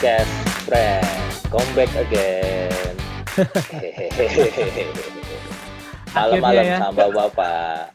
podcast 0.00 0.32
friend 0.64 1.04
come 1.52 1.68
back 1.76 1.92
again. 1.92 2.96
Malam-malam 6.16 6.64
ya. 6.64 6.80
sama 6.80 7.12
bapak. 7.12 7.92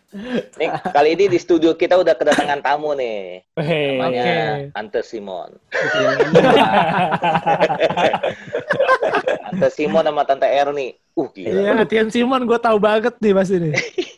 Nih 0.62 0.70
kali 0.94 1.18
ini 1.18 1.34
di 1.34 1.42
studio 1.42 1.74
kita 1.74 1.98
udah 1.98 2.14
kedatangan 2.14 2.62
tamu 2.62 2.94
nih. 2.94 3.42
Hei, 3.58 3.98
namanya 3.98 4.22
Oke. 4.22 4.38
Ante 4.78 5.02
Simon. 5.02 5.58
Ante 9.50 9.68
Simon 9.74 10.06
sama 10.06 10.30
Tante 10.30 10.46
Erni 10.46 10.94
uh 11.18 11.28
gila. 11.34 11.58
Iya, 11.58 11.90
Atian 11.90 12.14
Simon 12.14 12.46
gue 12.46 12.60
tahu 12.62 12.78
banget 12.78 13.18
nih 13.18 13.34
mas 13.34 13.50
ini. 13.50 13.74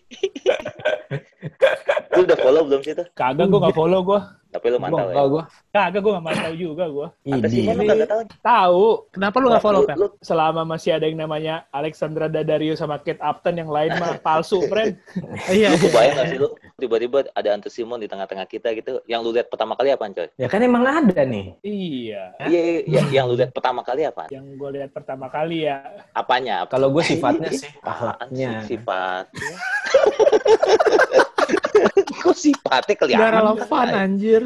lu 2.17 2.25
udah 2.25 2.37
follow 2.37 2.61
belum 2.63 2.81
sih 2.81 2.93
tuh 2.93 3.05
kagak 3.13 3.45
gue 3.45 3.59
gak 3.61 3.73
follow 3.73 4.01
gue. 4.03 4.21
tapi 4.47 4.71
lu 4.71 4.79
mantau 4.79 5.11
ya 5.11 5.23
gua, 5.27 5.43
Kagak 5.69 5.99
gue 5.99 6.11
gak 6.13 6.23
mantau 6.23 6.53
juga 6.55 6.85
gue. 6.87 7.07
Ini. 7.25 7.45
Simon 7.45 7.75
lu 7.75 7.83
kagak 7.85 8.07
tahu 8.07 8.21
Tahu 8.39 8.83
Kenapa 9.11 9.35
lu 9.37 9.47
gak 9.49 9.59
follow, 9.61 9.81
Pep? 9.83 9.95
lu, 9.95 10.07
selama 10.19 10.61
masih 10.63 10.95
ada 10.95 11.03
yang 11.03 11.19
namanya 11.19 11.67
Alexandra 11.69 12.25
Daddario 12.25 12.73
sama 12.73 12.97
Kate 12.97 13.19
Upton 13.19 13.53
yang 13.55 13.67
lain 13.67 13.91
mah 13.93 14.17
palsu, 14.25 14.63
friend. 14.65 14.95
Iya. 15.51 15.67
lu 15.69 15.77
kebayang 15.77 16.15
gak 16.15 16.27
sih 16.27 16.37
lu 16.39 16.47
tiba-tiba 16.73 17.27
ada 17.29 17.49
Ante 17.51 17.67
Simon 17.67 17.99
di 17.99 18.07
tengah-tengah 18.07 18.47
kita 18.47 18.71
gitu 18.71 19.03
yang 19.05 19.19
lu 19.19 19.29
lihat 19.29 19.45
pertama 19.47 19.75
kali 19.75 19.91
apaan 19.91 20.11
coy 20.11 20.31
Ya 20.33 20.47
kan 20.47 20.63
emang 20.63 20.83
ada 20.83 21.21
nih. 21.21 21.53
Iya. 21.61 22.23
iya 22.47 22.59
iya, 22.63 22.81
iya. 22.87 23.01
yang 23.13 23.27
lu 23.27 23.35
lihat 23.35 23.51
pertama 23.51 23.83
kali 23.83 24.03
apa 24.03 24.31
Yang 24.31 24.45
gue 24.55 24.69
lihat 24.73 24.89
pertama 24.89 25.27
kali 25.27 25.67
ya. 25.67 25.83
apanya 26.13 26.63
apa 26.63 26.71
Kalau 26.71 26.87
gue 26.89 27.03
sifatnya 27.03 27.51
sih, 27.51 27.67
sih 27.67 27.71
ahlaknya. 27.83 28.63
sifat 28.63 29.25
kok 32.23 32.35
sifatnya 32.37 32.93
Gak 32.93 32.99
kelihatan 32.99 33.31
relevan 33.33 33.87
anjir. 33.93 34.41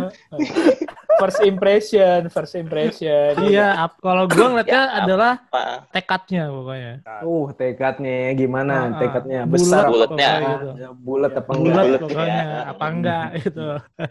First 1.21 1.39
impression, 1.45 2.19
first 2.33 2.57
impression. 2.57 3.37
Iya, 3.45 3.85
ap- 3.85 4.01
kalau 4.01 4.25
gue 4.25 4.41
ngeliatnya 4.41 4.81
Ya, 4.89 4.97
adalah 5.05 5.33
apa 5.45 5.85
tekadnya 5.93 6.49
pokoknya. 6.49 6.93
Uh, 7.21 7.45
tekadnya 7.53 8.17
gimana? 8.33 8.73
Ah, 8.89 8.97
tekadnya 8.97 9.39
besar 9.45 9.85
apa 9.85 9.91
bulatnya. 9.93 10.31
gitu. 10.41 10.69
Ya, 10.81 10.89
bulat 10.97 11.31
apa 11.37 11.51
enggak? 11.53 11.83
Bulat, 11.85 12.01
pokoknya, 12.01 12.41
ya. 12.41 12.59
apa 12.73 12.85
enggak 12.89 13.27
gitu. 13.37 13.67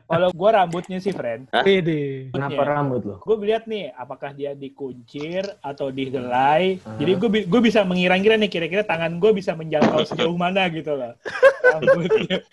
Kalau 0.06 0.28
gue 0.30 0.50
rambutnya 0.54 0.98
sih, 1.02 1.10
friend. 1.10 1.50
Pede. 1.50 2.30
Kenapa 2.30 2.62
rambut 2.62 3.02
lo? 3.02 3.16
Gue 3.26 3.36
lihat 3.50 3.66
nih, 3.66 3.90
apakah 3.90 4.30
dia 4.30 4.54
dikuncir 4.54 5.42
atau 5.58 5.90
dihelai. 5.90 6.78
Ah. 6.86 6.94
Jadi 6.94 7.12
gue 7.18 7.28
gue 7.50 7.60
bisa 7.60 7.82
mengira-ngira 7.82 8.38
nih 8.38 8.50
kira-kira 8.52 8.86
tangan 8.86 9.18
gue 9.18 9.30
bisa 9.34 9.58
menjangkau 9.58 10.06
sejauh 10.06 10.38
mana 10.38 10.70
gitu 10.70 10.94
loh. 10.94 11.18
Rambutnya. 11.66 12.38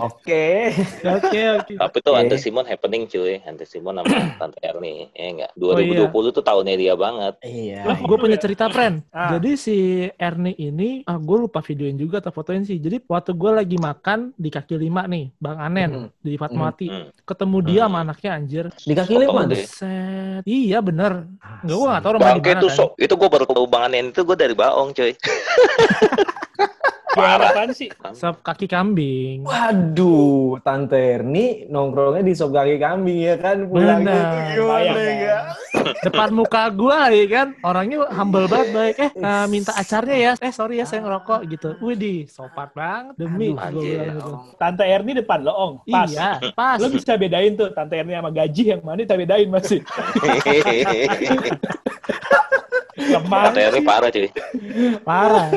Oke. 0.00 0.72
Oke, 1.04 1.42
oke. 1.60 1.74
tapi 1.76 1.96
tuh 2.00 2.12
Oke. 2.16 2.20
Ante 2.24 2.36
Simon 2.40 2.64
happening 2.92 3.08
cuy 3.08 3.40
Ante 3.42 3.64
Simon 3.64 3.96
sama 3.96 4.12
Tante 4.40 4.60
Erni 4.60 5.08
ya 5.10 5.24
enggak 5.26 5.50
Oh, 5.56 5.80
iya. 5.80 6.04
2020 6.12 6.36
tuh 6.36 6.44
tahunnya 6.44 6.74
dia 6.76 6.92
banget 6.94 7.34
Iya. 7.40 7.80
Lah, 7.88 7.98
gue 7.98 8.16
punya 8.18 8.36
cerita, 8.36 8.68
friend. 8.68 9.00
Ah. 9.12 9.36
Jadi 9.36 9.50
si 9.54 9.76
Ernie 10.14 10.56
ini, 10.58 11.04
ah 11.04 11.16
gue 11.16 11.36
lupa 11.38 11.60
videoin 11.60 11.94
juga 11.94 12.18
atau 12.18 12.28
fotoin 12.28 12.60
sih. 12.62 12.76
Jadi 12.76 13.00
waktu 13.06 13.32
gue 13.32 13.50
lagi 13.54 13.76
makan 13.78 14.32
di 14.34 14.48
kaki 14.48 14.74
lima 14.76 15.06
nih, 15.06 15.30
Bang 15.38 15.56
Anen 15.56 15.90
Hmm. 15.92 16.08
di 16.18 16.34
Fatmawati. 16.34 16.86
Hmm. 16.88 17.06
Ketemu 17.22 17.56
dia 17.62 17.80
Hmm. 17.80 17.86
sama 17.86 17.98
anaknya 18.02 18.30
anjir. 18.34 18.64
Di 18.74 18.92
kaki 18.92 19.14
lima 19.16 19.40
deh. 19.46 19.62
Set. 19.62 20.42
Iya 20.42 20.82
bener. 20.82 21.24
Enggak, 21.62 21.76
gue 21.76 21.86
gak 21.88 22.02
tau 22.02 22.12
rumah 22.12 22.30
di 22.30 22.40
mana 22.42 22.60
tuh 22.60 22.68
kan. 22.68 22.76
so, 22.76 22.84
itu 22.98 23.14
gue 23.14 23.28
baru 23.30 23.44
tahu 23.46 23.64
bangan 23.64 23.92
itu 23.94 24.20
gue 24.20 24.36
dari 24.36 24.52
Baong 24.52 24.90
cuy 24.92 25.12
Ya 27.12 27.36
apaan 27.36 27.70
sih? 27.76 27.92
Sop 28.16 28.40
kaki 28.40 28.64
kambing. 28.64 29.44
Waduh, 29.44 30.56
Tante 30.64 30.96
Erni 30.96 31.68
nongkrongnya 31.68 32.24
di 32.24 32.32
sop 32.32 32.56
kaki 32.56 32.80
kambing 32.80 33.20
ya 33.20 33.36
kan? 33.36 33.68
Pulangnya 33.68 34.16
Benar. 34.16 34.56
gimana 34.56 34.92
Bayang, 34.96 35.18
ya? 35.20 35.38
Depan 36.08 36.30
muka 36.32 36.62
gue 36.72 37.00
ya 37.12 37.26
kan. 37.28 37.48
Orangnya 37.60 38.08
humble 38.16 38.48
banget 38.48 38.68
baik. 38.72 38.96
Eh 38.96 39.10
eh, 39.12 39.44
minta 39.52 39.72
acarnya 39.76 40.16
ya. 40.16 40.32
Eh 40.40 40.52
sorry 40.56 40.80
ya 40.80 40.86
saya 40.88 41.04
ngerokok 41.04 41.40
gitu. 41.52 41.76
Widih 41.84 42.24
sopat 42.32 42.72
banget. 42.72 43.14
Demi 43.20 43.52
Aduh, 43.52 43.82
gitu. 43.84 44.30
Tante 44.56 44.84
Erni 44.88 45.12
depan 45.20 45.44
lo, 45.44 45.52
Ong. 45.52 45.74
Pas. 45.84 46.08
Iya, 46.08 46.40
pas. 46.56 46.80
Lo 46.80 46.88
bisa 46.88 47.12
bedain 47.20 47.52
tuh 47.52 47.68
Tante 47.76 48.00
Erni 48.00 48.16
sama 48.16 48.32
gaji 48.32 48.62
yang 48.72 48.80
mana 48.80 49.04
kita 49.04 49.16
bedain 49.20 49.48
masih. 49.52 49.80
Lemah. 53.12 53.42
Tante 53.52 53.60
Erni 53.60 53.80
parah 53.84 54.08
cuy 54.08 54.28
Parah. 55.04 55.48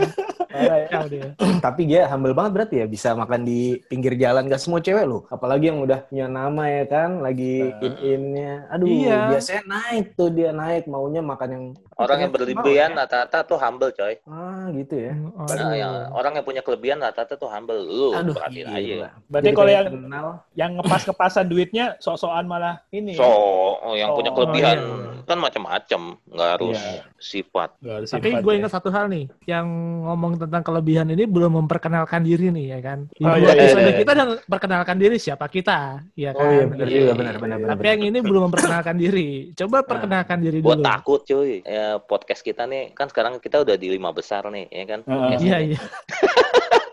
Parah 0.57 0.77
ya. 0.77 0.87
Ya, 0.87 0.99
dia. 1.05 1.27
Tapi 1.65 1.81
dia 1.85 2.01
humble 2.07 2.31
banget 2.31 2.51
berarti 2.53 2.75
ya 2.77 2.87
bisa 2.87 3.11
makan 3.11 3.41
di 3.41 3.59
pinggir 3.83 4.15
jalan 4.15 4.45
gak 4.45 4.57
semua 4.57 4.79
cewek 4.79 5.03
loh. 5.03 5.21
Apalagi 5.27 5.67
yang 5.67 5.79
udah 5.79 6.03
punya 6.03 6.25
nama 6.25 6.63
ya 6.65 6.83
kan, 6.85 7.19
lagi 7.19 7.69
in-innya. 7.79 8.67
Aduh, 8.69 8.87
Iya. 8.87 9.31
biasanya 9.31 9.63
naik 9.65 10.05
tuh 10.13 10.29
dia 10.29 10.49
naik 10.49 10.85
maunya 10.85 11.19
makan 11.19 11.49
yang 11.49 11.65
orang 11.95 12.17
yang 12.19 12.31
berlebihan 12.31 12.89
ya? 12.91 12.97
rata-rata 12.97 13.37
tuh 13.43 13.57
humble 13.57 13.89
coy 13.89 14.15
Ah, 14.25 14.67
gitu 14.71 14.95
ya. 15.01 15.13
Oh, 15.31 15.47
Nah, 15.47 15.73
yang 15.73 15.93
orang 16.11 16.31
yang 16.33 16.45
punya 16.45 16.61
kelebihan 16.61 16.97
rata-rata 16.97 17.35
tuh 17.35 17.47
humble 17.47 17.77
lu 17.77 18.11
Aduh, 18.13 18.33
perhatiin 18.33 18.67
aja. 18.67 18.95
Berarti 19.25 19.49
kalau 19.51 19.71
yang 19.71 19.85
kenal. 19.87 20.27
yang 20.53 20.71
ngepas-kepasan 20.75 21.45
duitnya 21.45 21.95
sok-sokan 21.97 22.45
malah 22.45 22.83
ini. 22.89 23.15
so 23.15 23.23
oh, 23.23 23.93
yang 23.93 24.11
punya 24.11 24.27
Oh, 24.27 24.35
kelebihan 24.35 24.77
iya. 24.77 25.23
kan 25.23 25.37
macam-macam 25.37 26.01
nggak 26.25 26.49
harus 26.51 26.77
Iya. 26.77 27.01
sifat 27.17 27.69
Gak 27.77 28.11
Tapi 28.11 28.29
gue 28.35 28.51
ya. 28.51 28.57
ingat 28.59 28.71
satu 28.71 28.89
hal 28.89 29.07
nih, 29.07 29.25
yang 29.45 29.65
ngomong 30.03 30.35
tentang 30.45 30.63
kelebihan 30.63 31.07
ini 31.09 31.25
belum 31.25 31.59
memperkenalkan 31.59 32.21
diri 32.21 32.49
nih 32.49 32.65
ya 32.71 32.79
kan. 32.79 32.99
Di 33.09 33.21
Oh, 33.21 33.33
iya, 33.33 33.51
iya, 33.51 33.51
episode 33.57 33.83
iya. 33.83 33.97
kita 33.97 34.11
udah 34.13 34.27
memperkenalkan 34.37 34.95
diri 34.95 35.17
siapa 35.17 35.45
kita, 35.45 35.79
ya 36.13 36.31
kan. 36.31 36.45
Oh 36.45 36.49
iya 36.49 36.65
benar 36.65 36.85
Iya, 36.85 36.93
juga 36.93 37.01
iya, 37.01 37.13
benar 37.13 37.33
iya. 37.33 37.41
benar 37.41 37.57
benar. 37.59 37.71
Tapi 37.73 37.83
yang 37.85 38.01
ini 38.05 38.19
belum 38.19 38.41
memperkenalkan 38.47 38.95
diri. 38.95 39.29
Coba 39.51 39.77
perkenalkan 39.81 40.37
diri 40.39 40.57
Gue 40.59 40.73
dulu. 40.73 40.85
takut 40.85 41.21
cuy. 41.21 41.53
Ya, 41.61 41.97
podcast 41.97 42.41
kita 42.41 42.63
nih 42.63 42.93
kan 42.93 43.09
sekarang 43.09 43.37
kita 43.37 43.61
udah 43.61 43.75
di 43.75 43.87
lima 43.89 44.09
besar 44.09 44.45
nih, 44.47 44.69
ya 44.69 44.85
kan? 44.85 44.99
Podcast 45.01 45.41
Iya 45.41 45.57
ini. 45.59 45.67
iya. 45.73 45.81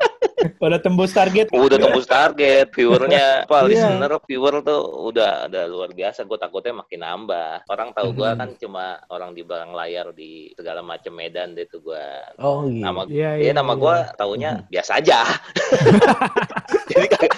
Udah 0.59 0.79
tembus 0.79 1.11
target. 1.11 1.47
Udah 1.51 1.77
tembus 1.77 2.07
target, 2.07 2.67
viewernya, 2.71 3.45
apa 3.45 3.57
Iya. 3.63 3.69
listener, 3.69 4.13
viewer 4.25 4.55
tuh 4.61 4.81
udah 5.09 5.47
ada 5.47 5.67
luar 5.67 5.91
biasa. 5.91 6.23
Gue 6.23 6.37
takutnya 6.37 6.83
makin 6.83 7.01
nambah. 7.01 7.67
Orang 7.67 7.91
tahu 7.93 8.13
gue 8.13 8.29
Hmm. 8.29 8.39
kan 8.39 8.49
cuma 8.57 8.85
orang 9.09 9.33
di 9.33 9.43
belakang 9.43 9.73
layar 9.73 10.07
di 10.13 10.51
segala 10.53 10.81
macam 10.81 11.13
medan 11.13 11.53
deh 11.53 11.67
tuh 11.67 11.81
gue. 11.81 12.07
Oh 12.39 12.65
gitu. 12.65 12.81
Nama 12.81 13.01
Iya 13.05 13.31
Iya, 13.37 13.51
iya. 13.51 13.53
nama 13.53 13.73
iya. 13.73 13.81
gue 13.81 13.97
taunya 14.17 14.51
biasa 14.67 14.93
aja. 14.99 15.19
Jadi 16.93 17.07
kayak 17.09 17.33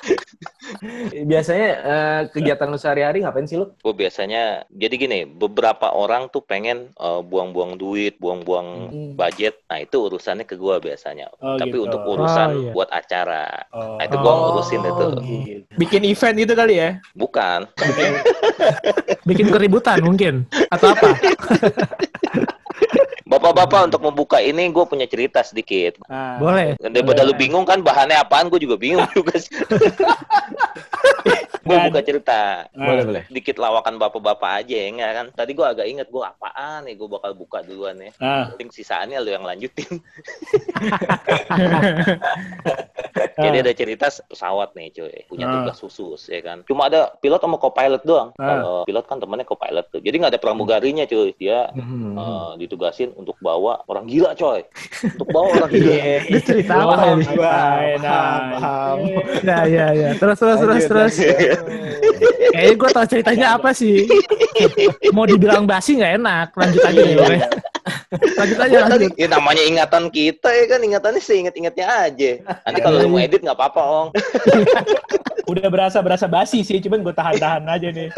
Biasanya 1.24 1.68
eh, 1.76 2.20
kegiatan 2.28 2.66
lu 2.66 2.76
sehari-hari 2.76 3.20
ngapain 3.20 3.44
sih 3.44 3.54
lu? 3.54 3.72
gue 3.74 3.94
biasanya 3.94 4.42
jadi 4.68 4.94
gini, 4.94 5.20
beberapa 5.24 5.88
orang 5.88 6.28
tuh 6.28 6.40
pengen 6.40 6.92
eh, 6.92 7.20
buang-buang 7.20 7.74
duit, 7.74 8.16
buang-buang 8.16 8.68
Hmm. 8.84 9.12
budget. 9.14 9.58
Nah, 9.66 9.78
itu 9.78 9.96
urusannya 9.98 10.42
ke 10.42 10.54
gue 10.54 10.74
biasanya. 10.78 11.30
Oh, 11.36 11.54
Tapi 11.54 11.72
gitu. 11.72 11.84
untuk 11.84 12.02
urusan 12.02 12.48
Oh, 12.50 12.60
iya. 12.60 12.70
buat 12.70 12.88
acara. 12.88 13.44
Oh. 13.70 13.96
Nah, 13.96 14.04
itu 14.04 14.16
gue 14.16 14.32
ngurusin 14.32 14.80
itu. 14.80 15.06
gitu. 15.44 15.72
Bikin 15.74 16.02
event 16.04 16.36
gitu 16.36 16.52
kali 16.52 16.74
ya. 16.76 16.90
Bukan. 17.12 17.66
Bikin 19.24 19.48
keributan 19.48 19.98
mungkin 20.00 20.44
atau 20.68 20.90
apa? 20.90 21.08
Bapak-bapak 23.24 23.88
untuk 23.88 24.02
membuka 24.04 24.38
ini 24.38 24.68
gue 24.68 24.84
punya 24.84 25.04
cerita 25.04 25.40
sedikit. 25.40 25.96
Nah, 26.04 26.36
Boleh. 26.36 26.76
Daripada 26.78 27.24
lu 27.24 27.32
bingung 27.32 27.64
kan 27.64 27.80
bahannya 27.80 28.14
apaan, 28.16 28.46
gue 28.46 28.60
juga 28.60 28.76
bingung 28.76 29.08
juga 29.16 29.34
sih. 29.34 29.50
Gue 31.64 31.72
Dan- 31.74 31.86
buka 31.88 32.00
cerita. 32.00 32.40
nah, 32.70 32.86
Boleh 32.86 33.04
boleh. 33.04 33.22
Dikit 33.26 33.56
lawakan 33.56 33.96
bapak-bapak 33.96 34.50
aja 34.60 34.76
ya 34.76 34.88
nggak 34.90 35.12
kan. 35.12 35.26
Tadi 35.34 35.50
gue 35.50 35.66
agak 35.66 35.86
inget 35.86 36.06
gue 36.06 36.20
apaan 36.20 36.84
nih 36.84 36.94
gue 36.94 37.08
bakal 37.08 37.32
buka 37.32 37.58
duluan 37.60 37.96
ya. 37.98 38.12
nah, 38.16 38.52
Penting 38.52 38.70
sisaannya 38.70 39.18
lu 39.18 39.30
yang 39.30 39.42
lanjutin. 39.42 39.88
Ah. 43.14 43.40
Jadi 43.40 43.56
ada 43.60 43.72
cerita 43.72 44.06
pesawat 44.10 44.74
nih 44.74 44.90
cuy, 44.92 45.14
punya 45.26 45.44
Ah. 45.44 45.52
tugas 45.56 45.78
khusus 45.78 46.20
ya 46.24 46.40
kan. 46.40 46.62
Cuma 46.64 46.86
ada 46.86 47.14
pilot 47.16 47.38
sama 47.38 47.56
co-pilot 47.56 48.02
doang. 48.02 48.30
Ah. 48.34 48.46
Kalau 48.48 48.74
pilot 48.84 49.04
kan 49.04 49.18
temannya 49.18 49.42
co-pilot 49.44 49.86
tuh. 49.88 50.00
Jadi 50.00 50.14
nggak 50.16 50.32
ada 50.32 50.40
pramugarinya 50.40 51.04
cuy. 51.04 51.30
Dia 51.34 51.70
Hmm. 51.70 52.14
eh, 52.14 52.50
ditugasin 52.58 53.14
untuk 53.14 53.38
bawa 53.38 53.82
orang 53.86 54.06
gila 54.06 54.34
coy. 54.34 54.62
untuk 55.04 55.28
bawa 55.30 55.46
orang 55.52 55.70
gila. 55.74 55.94
Iya. 55.94 56.18
Ini 56.24 56.38
cerita 56.42 56.72
apa 56.76 56.94
ini? 57.08 57.24
paham. 57.38 58.98
Ya 59.42 59.58
ya. 59.94 60.08
Terus 60.14 60.36
terus 60.36 60.58
terus 60.60 60.84
terus. 60.84 61.14
Kayaknya 62.54 62.74
gue 62.78 62.90
tau 62.94 63.06
ceritanya 63.06 63.46
apa 63.58 63.70
sih. 63.74 64.06
Mau 65.10 65.26
dibilang 65.26 65.66
basi 65.66 65.98
nggak 65.98 66.12
enak. 66.22 66.48
Lanjut 66.54 66.80
aja 66.82 67.00
deh. 67.00 67.16
Bang. 67.18 67.40
lanjut 68.14 68.58
aja 68.58 68.76
lanjut. 68.88 69.12
Ya 69.18 69.28
namanya 69.28 69.62
ingatan 69.66 70.08
kita 70.08 70.48
ya 70.48 70.64
kan 70.70 70.80
ingatannya 70.80 71.20
seinget-ingetnya 71.20 71.86
aja. 72.08 72.30
Nanti 72.64 72.80
kalau 72.80 72.96
lu 73.02 73.08
mau 73.10 73.20
edit 73.20 73.42
nggak 73.42 73.58
apa-apa 73.58 73.82
ong. 73.82 74.08
udah 75.50 75.66
berasa 75.68 76.00
berasa 76.00 76.24
basi 76.24 76.64
sih, 76.64 76.80
cuman 76.80 77.04
gue 77.04 77.14
tahan-tahan 77.14 77.64
aja 77.68 77.88
nih. 77.92 78.08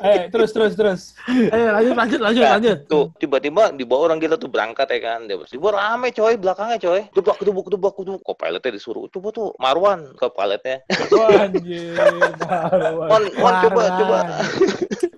Eh, 0.00 0.32
terus 0.32 0.50
terus 0.56 0.72
terus. 0.76 1.00
Ayo 1.28 1.76
lanjut 1.76 1.94
lanjut 1.96 2.20
lanjut 2.20 2.44
Nah, 2.44 2.52
lanjut. 2.56 2.78
Tuh, 2.88 3.06
tiba-tiba 3.20 3.70
dibawa 3.76 4.10
orang 4.10 4.18
gila 4.18 4.40
tuh 4.40 4.48
berangkat 4.48 4.88
ya 4.88 5.00
kan. 5.04 5.28
Dia 5.28 5.36
tiba 5.44 5.68
rame 5.76 6.08
coy 6.10 6.34
belakangnya 6.40 6.78
coy. 6.80 7.00
Coba 7.12 7.36
kedubuk 7.36 7.64
kedubuk 7.68 7.92
kedubuk. 7.94 8.20
Kok 8.24 8.36
pilotnya 8.40 8.70
disuruh. 8.72 9.04
Coba 9.12 9.28
tuh 9.30 9.52
Marwan 9.60 10.16
ke 10.16 10.26
pilotnya. 10.32 10.76
Anjir. 11.36 11.94
Marwan. 11.96 13.08
Wan, 13.10 13.22
Wan 13.38 13.54
coba 13.68 13.82
coba. 14.00 14.18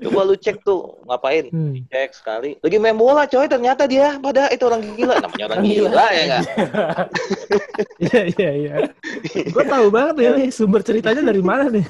coba 0.03 0.21
lu 0.27 0.35
cek 0.35 0.57
tuh 0.67 0.99
ngapain. 1.07 1.47
Hmm. 1.49 1.79
Cek 1.89 2.11
sekali. 2.19 2.59
Lagi 2.59 2.77
main 2.83 2.99
bola 2.99 3.25
coy 3.31 3.47
ternyata 3.47 3.87
dia 3.87 4.19
pada 4.19 4.51
itu 4.51 4.67
orang 4.67 4.83
gila. 4.99 5.15
Namanya 5.23 5.45
orang 5.47 5.63
gila 5.63 6.07
ya 6.11 6.23
enggak? 6.27 6.45
Iya 8.03 8.21
iya 8.35 8.51
iya. 8.59 8.75
Gue 9.53 9.65
tahu 9.65 9.87
banget 9.95 10.15
ya 10.19 10.31
nih 10.35 10.49
sumber 10.51 10.83
ceritanya 10.83 11.23
dari 11.23 11.43
mana 11.43 11.71
nih. 11.71 11.87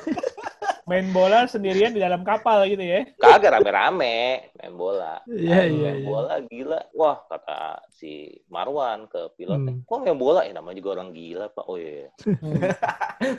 Main 0.82 1.14
bola 1.14 1.46
sendirian 1.46 1.94
di 1.94 2.02
dalam 2.02 2.26
kapal 2.26 2.66
gitu 2.66 2.81
ya. 2.82 3.00
Kagak 3.16 3.54
rame-rame 3.62 4.50
main 4.58 4.74
bola. 4.74 5.22
Iya, 5.26 5.66
Main 5.66 5.72
iya, 5.74 5.90
iya. 5.98 6.06
bola 6.06 6.34
gila. 6.46 6.80
Wah, 6.94 7.18
kata 7.26 7.82
si 7.90 8.30
Marwan 8.50 9.06
ke 9.06 9.30
pilotnya. 9.38 9.74
Hmm. 9.78 9.86
Kok 9.86 9.98
main 10.02 10.18
bola? 10.18 10.42
Ya 10.46 10.52
namanya 10.54 10.78
juga 10.78 11.00
orang 11.00 11.10
gila, 11.14 11.46
Pak. 11.50 11.64
Oh 11.66 11.78
iya. 11.78 12.10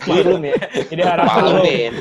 Belum 0.07 0.41
ya. 0.43 0.55
Jadi 0.87 1.01
arah 1.03 1.25
Maklumin. 1.27 1.93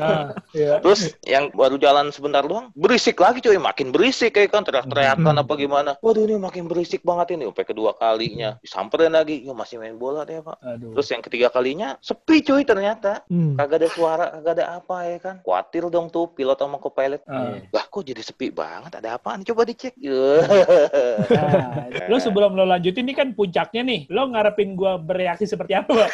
Nah, 0.00 0.32
iya. 0.52 0.80
Terus 0.80 1.16
yang 1.24 1.48
baru 1.52 1.76
jalan 1.80 2.12
sebentar 2.12 2.44
doang, 2.44 2.72
berisik 2.76 3.20
lagi 3.20 3.40
cuy, 3.40 3.56
makin 3.56 3.92
berisik 3.92 4.36
kayak 4.36 4.52
kan 4.52 4.64
teriak-teriakan 4.64 5.34
Hmm. 5.34 5.42
apa 5.44 5.52
gimana. 5.56 5.90
Waduh 6.04 6.24
ini 6.28 6.36
makin 6.36 6.68
berisik 6.68 7.00
banget 7.04 7.36
ini. 7.36 7.48
Sampai 7.48 7.66
kedua 7.68 7.96
kalinya 7.96 8.56
disamperin 8.60 9.14
lagi, 9.14 9.44
ya 9.44 9.52
masih 9.56 9.80
main 9.80 9.96
bola 9.96 10.24
deh 10.26 10.40
pak. 10.40 10.58
Aduh. 10.60 10.92
Terus 10.98 11.08
yang 11.12 11.22
ketiga 11.22 11.48
kalinya 11.48 11.96
sepi 12.00 12.44
cuy 12.44 12.62
ternyata. 12.64 13.24
Hmm. 13.28 13.56
Kagak 13.56 13.84
ada 13.84 13.88
suara, 13.88 14.24
kagak 14.38 14.52
ada 14.60 14.64
apa 14.80 14.96
ya 15.08 15.18
kan. 15.20 15.36
Kuatir 15.44 15.86
dong 15.88 16.08
tuh 16.10 16.28
pilot 16.32 16.58
sama 16.58 16.73
co-pilot. 16.80 17.22
Ah. 17.28 17.60
Lah 17.70 17.84
kok 17.86 18.02
jadi 18.06 18.22
sepi 18.22 18.50
banget, 18.50 18.98
ada 18.98 19.18
apaan? 19.18 19.42
Coba 19.42 19.66
dicek. 19.66 19.94
Nah, 20.00 21.90
lu 22.10 22.16
sebelum 22.18 22.54
lo 22.54 22.64
lanjutin 22.66 23.04
ini 23.04 23.14
kan 23.14 23.34
puncaknya 23.34 23.82
nih. 23.84 24.00
Lo 24.10 24.30
ngarepin 24.30 24.78
gua 24.78 24.96
bereaksi 24.96 25.44
seperti 25.44 25.74
apa? 25.76 26.08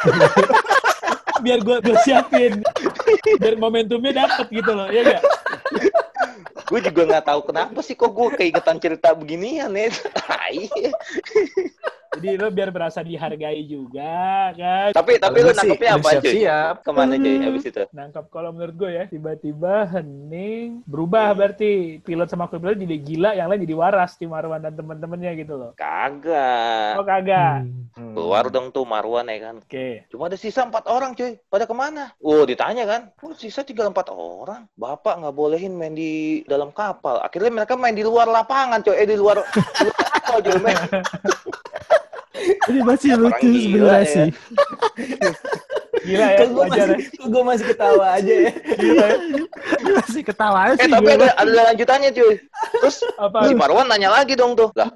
Biar 1.44 1.64
gua, 1.64 1.80
gua 1.80 1.96
siapin. 2.04 2.60
Biar 3.40 3.56
momentumnya 3.56 4.26
dapet 4.26 4.46
gitu 4.52 4.72
loh, 4.72 4.88
ya 4.92 5.16
gak? 5.16 5.22
gue 6.70 6.80
juga 6.86 7.02
nggak 7.02 7.26
tahu 7.26 7.40
kenapa 7.50 7.82
sih 7.82 7.98
kok 7.98 8.14
gue 8.14 8.30
keingetan 8.38 8.78
cerita 8.78 9.10
beginian 9.10 9.74
ya. 9.74 9.90
Jadi 12.10 12.42
lo 12.42 12.50
biar 12.50 12.74
berasa 12.74 13.06
dihargai 13.06 13.62
juga, 13.70 14.50
kan? 14.58 14.90
tapi 14.90 15.22
tapi 15.22 15.46
sih 15.46 15.54
nangkepnya 15.54 15.90
apa 15.94 16.02
cuy? 16.02 16.10
Siap-siap. 16.18 16.74
Ke 16.82 16.90
mana 16.90 17.14
cuy 17.14 17.34
Hmm. 17.38 17.48
abis 17.54 17.64
itu? 17.70 17.82
Nangkap 17.94 18.24
kalau 18.34 18.50
menurut 18.50 18.74
gue 18.74 18.90
ya, 18.90 19.04
tiba-tiba 19.06 19.86
hening, 19.86 20.82
berubah 20.90 21.30
berarti 21.38 22.02
pilot 22.02 22.26
sama 22.26 22.50
co-pilot 22.50 22.82
jadi 22.82 22.98
gila, 22.98 23.30
yang 23.38 23.46
lain 23.46 23.62
jadi 23.62 23.78
waras 23.78 24.18
tim 24.18 24.34
Marwan 24.34 24.58
dan 24.58 24.74
teman-temannya 24.74 25.38
gitu 25.38 25.54
loh. 25.54 25.70
Kagak. 25.78 26.98
Oh 26.98 27.06
kagak. 27.06 27.62
Hmm. 27.94 28.14
Keluar 28.18 28.50
dong 28.50 28.74
tuh 28.74 28.82
Marwan 28.82 29.30
ya 29.30 29.38
kan. 29.46 29.62
Oke. 29.62 30.02
Cuma 30.10 30.26
ada 30.26 30.34
sisa 30.34 30.66
empat 30.66 30.90
orang 30.90 31.14
cuy. 31.14 31.38
Pada 31.46 31.62
ke 31.62 31.74
mana? 31.78 32.10
Oh 32.18 32.42
ditanya 32.42 32.90
kan. 32.90 33.14
Oh 33.22 33.38
sisa 33.38 33.62
tinggal 33.62 33.86
empat 33.86 34.10
orang. 34.10 34.66
Bapak 34.74 35.22
nggak 35.22 35.34
bolehin 35.38 35.78
main 35.78 35.94
di 35.94 36.42
dalam 36.50 36.74
kapal. 36.74 37.22
Akhirnya 37.22 37.62
mereka 37.62 37.78
main 37.78 37.94
di 37.94 38.02
luar 38.02 38.26
lapangan 38.26 38.82
cuy. 38.82 38.98
Eh 38.98 39.06
di 39.06 39.14
luar, 39.14 39.46
di 39.54 39.86
luar 39.86 40.06
kapal 40.10 40.38
cuy. 40.42 40.58
Ini 42.66 42.80
masih 42.82 43.10
lucu 43.14 43.46
gila 43.46 43.60
sebenarnya 43.60 43.98
ya. 43.98 44.04
sih. 44.06 44.28
Gila 46.00 46.26
ya, 46.26 46.38
gue 46.40 46.64
masih, 46.64 46.80
ya. 46.80 46.96
gue 47.22 47.42
masih 47.44 47.64
ketawa 47.66 48.06
aja 48.14 48.34
ya. 48.40 48.52
Gila 48.72 49.04
ya. 49.04 49.16
masih 49.92 50.22
ketawa 50.22 50.58
aja 50.64 50.74
Eh 50.74 50.86
sih. 50.86 50.90
tapi 50.90 51.06
gue. 51.06 51.16
ada, 51.16 51.26
ada 51.36 51.50
lanjutannya 51.66 52.10
cuy. 52.10 52.34
Terus 52.80 52.96
Apa? 53.16 53.38
si 53.44 53.52
Marwan 53.52 53.86
nanya 53.86 54.08
lagi 54.10 54.32
dong 54.32 54.54
tuh. 54.54 54.72
Lah 54.72 54.88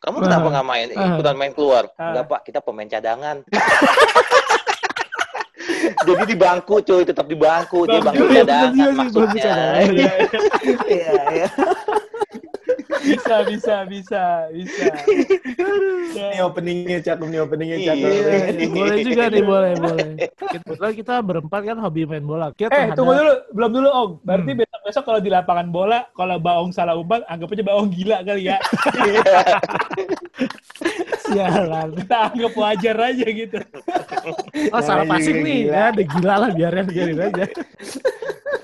kamu 0.00 0.16
kenapa 0.22 0.46
nggak 0.48 0.66
main? 0.66 0.86
Ah. 0.94 1.12
Ikutan 1.12 1.36
main 1.36 1.52
keluar. 1.52 1.84
Enggak 1.92 2.24
pak, 2.26 2.40
kita 2.42 2.58
pemain 2.58 2.88
cadangan. 2.88 3.36
Jadi 6.00 6.24
di 6.26 6.36
bangku 6.36 6.80
cuy, 6.80 7.04
tetap 7.04 7.26
di 7.26 7.36
bangku. 7.36 7.84
Dia 7.84 8.00
bangku 8.00 8.24
Iya, 8.26 8.42
cadangan 8.42 8.90
maksudnya. 8.96 9.42
cadangan. 9.44 9.88
Iya, 10.88 11.12
iya. 11.30 11.48
Iya, 13.00 13.16
iya. 13.16 13.16
bisa, 13.16 13.36
bisa, 13.46 13.74
bisa, 13.86 14.22
bisa. 14.50 14.84
Ini 16.10 16.40
openingnya 16.42 16.98
cakep 17.00 17.26
nih, 17.26 17.40
openingnya 17.40 17.78
Iya. 17.78 17.86
cakep. 17.88 18.08
Iya, 18.10 18.20
iya, 18.50 18.68
boleh 18.68 18.96
juga 19.00 19.24
nih, 19.26 19.42
boleh, 19.42 19.72
boleh. 19.74 20.08
Kebetulan 20.36 20.92
kita 20.94 21.14
berempat 21.20 21.60
kan 21.62 21.76
hobi 21.78 22.02
main 22.04 22.22
bola. 22.22 22.46
Kita 22.52 22.68
Eh, 22.68 22.76
terhadap- 22.90 22.96
tunggu 22.96 23.12
dulu. 23.14 23.34
Belum 23.50 23.70
dulu, 23.72 23.88
Ong. 23.90 24.10
Berarti 24.20 24.50
Hmm. 24.50 24.60
besok-besok 24.60 25.02
kalau 25.02 25.20
di 25.20 25.30
lapangan 25.30 25.68
bola, 25.68 25.98
kalau 26.12 26.36
Baong 26.36 26.70
salah 26.70 26.94
umpan, 26.94 27.22
anggap 27.24 27.48
aja 27.48 27.62
Baong 27.62 27.88
gila 27.88 28.18
kali 28.20 28.42
ya. 28.46 28.58
Sialan. 31.22 31.88
Kita 31.96 32.16
anggap 32.30 32.52
wajar 32.54 32.96
aja 32.98 33.26
gitu. 33.26 33.58
Oh, 34.74 34.82
salah 34.84 35.08
passing 35.08 35.40
nih. 35.40 35.58
gila. 35.64 35.72
Ya, 35.72 35.84
udah 35.90 36.06
gila 36.06 36.34
lah 36.36 36.50
biarin 36.52 36.86
biarin 36.86 37.18
aja. 37.22 37.44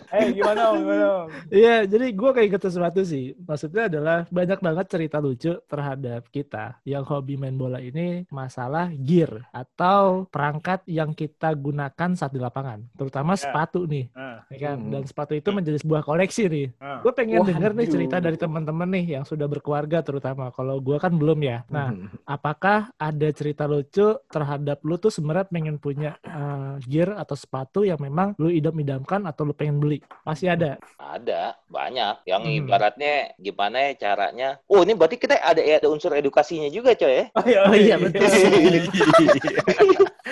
Eh, 0.08 0.32
gimana, 0.32 0.73
Ong? 0.73 0.81
Gimana? 0.81 1.06
Iya, 1.52 1.84
jadi 1.84 2.08
gue 2.08 2.31
kayak 2.32 2.49
gitu 2.56 2.73
sesuatu 2.73 3.05
sih. 3.05 3.37
Maksudnya 3.37 3.84
adalah 3.84 4.25
banyak 4.31 4.64
banget 4.64 4.87
cerita 4.88 5.20
lucu 5.20 5.61
terhadap 5.61 6.32
kita 6.32 6.81
yang 6.82 7.05
hobi 7.05 7.37
main 7.37 7.52
bola 7.52 7.84
ini 7.84 8.25
masalah 8.32 8.88
gear 8.96 9.44
atau 9.52 10.25
perangkat 10.25 10.81
yang 10.88 11.12
kita 11.12 11.52
gunakan 11.52 12.17
saat 12.17 12.32
di 12.32 12.40
lapangan. 12.40 12.81
Terutama 12.96 13.37
Ya. 13.37 13.44
sepatu 13.44 13.84
nih. 13.84 14.08
Ah, 14.17 14.40
ya 14.49 14.72
kan? 14.72 14.76
Hmm. 14.81 14.88
Dan 14.88 15.02
sepatu 15.05 15.37
itu 15.37 15.50
menjadi 15.52 15.84
sebuah 15.84 16.00
koleksi 16.00 16.49
nih. 16.49 16.67
ah. 16.81 17.05
Gue 17.05 17.12
pengen 17.12 17.44
Waduh. 17.44 17.52
denger 17.52 17.70
nih 17.76 17.88
cerita 17.90 18.17
dari 18.17 18.38
teman-teman 18.40 18.88
nih 18.88 19.20
yang 19.20 19.25
sudah 19.29 19.44
berkeluarga 19.44 20.00
terutama. 20.00 20.49
Kalau 20.49 20.81
gue 20.81 20.96
kan 20.96 21.12
belum 21.12 21.44
ya. 21.44 21.65
Nah, 21.66 21.88
apakah 22.24 22.90
ada 22.94 23.28
cerita 23.30 23.64
lucu 23.64 24.16
terhadap 24.26 24.76
lu 24.82 24.96
tuh 24.96 25.08
sebenarnya 25.08 25.46
pengen 25.46 25.76
punya 25.76 26.14
uh, 26.22 26.76
gear 26.82 27.12
atau 27.12 27.32
sepatu 27.32 27.82
yang 27.82 27.96
memang 27.98 28.32
lu 28.36 28.48
idam-idamkan 28.48 29.24
atau 29.24 29.42
lu 29.42 29.50
pengen 29.50 29.76
beli? 29.76 29.98
Pasti 30.22 30.46
ada. 30.46 30.76
Ada, 30.96 31.54
banyak. 31.66 32.22
Yang 32.24 32.42
Hmm. 32.46 32.56
ibaratnya 32.62 33.12
gimana 33.36 33.76
ya 33.82 33.90
caranya. 33.98 34.48
Oh, 34.66 34.80
ini 34.80 34.92
berarti 34.92 35.16
kita 35.16 35.34
ada 35.36 35.58
ada 35.58 35.86
unsur 35.86 36.12
edukasinya 36.12 36.68
juga, 36.68 36.92
coy 36.92 37.10
ya. 37.10 37.22
Oh, 37.34 37.42
iya, 37.42 37.58
Oh 37.66 37.74
iya, 37.74 37.94
betul. 38.00 38.22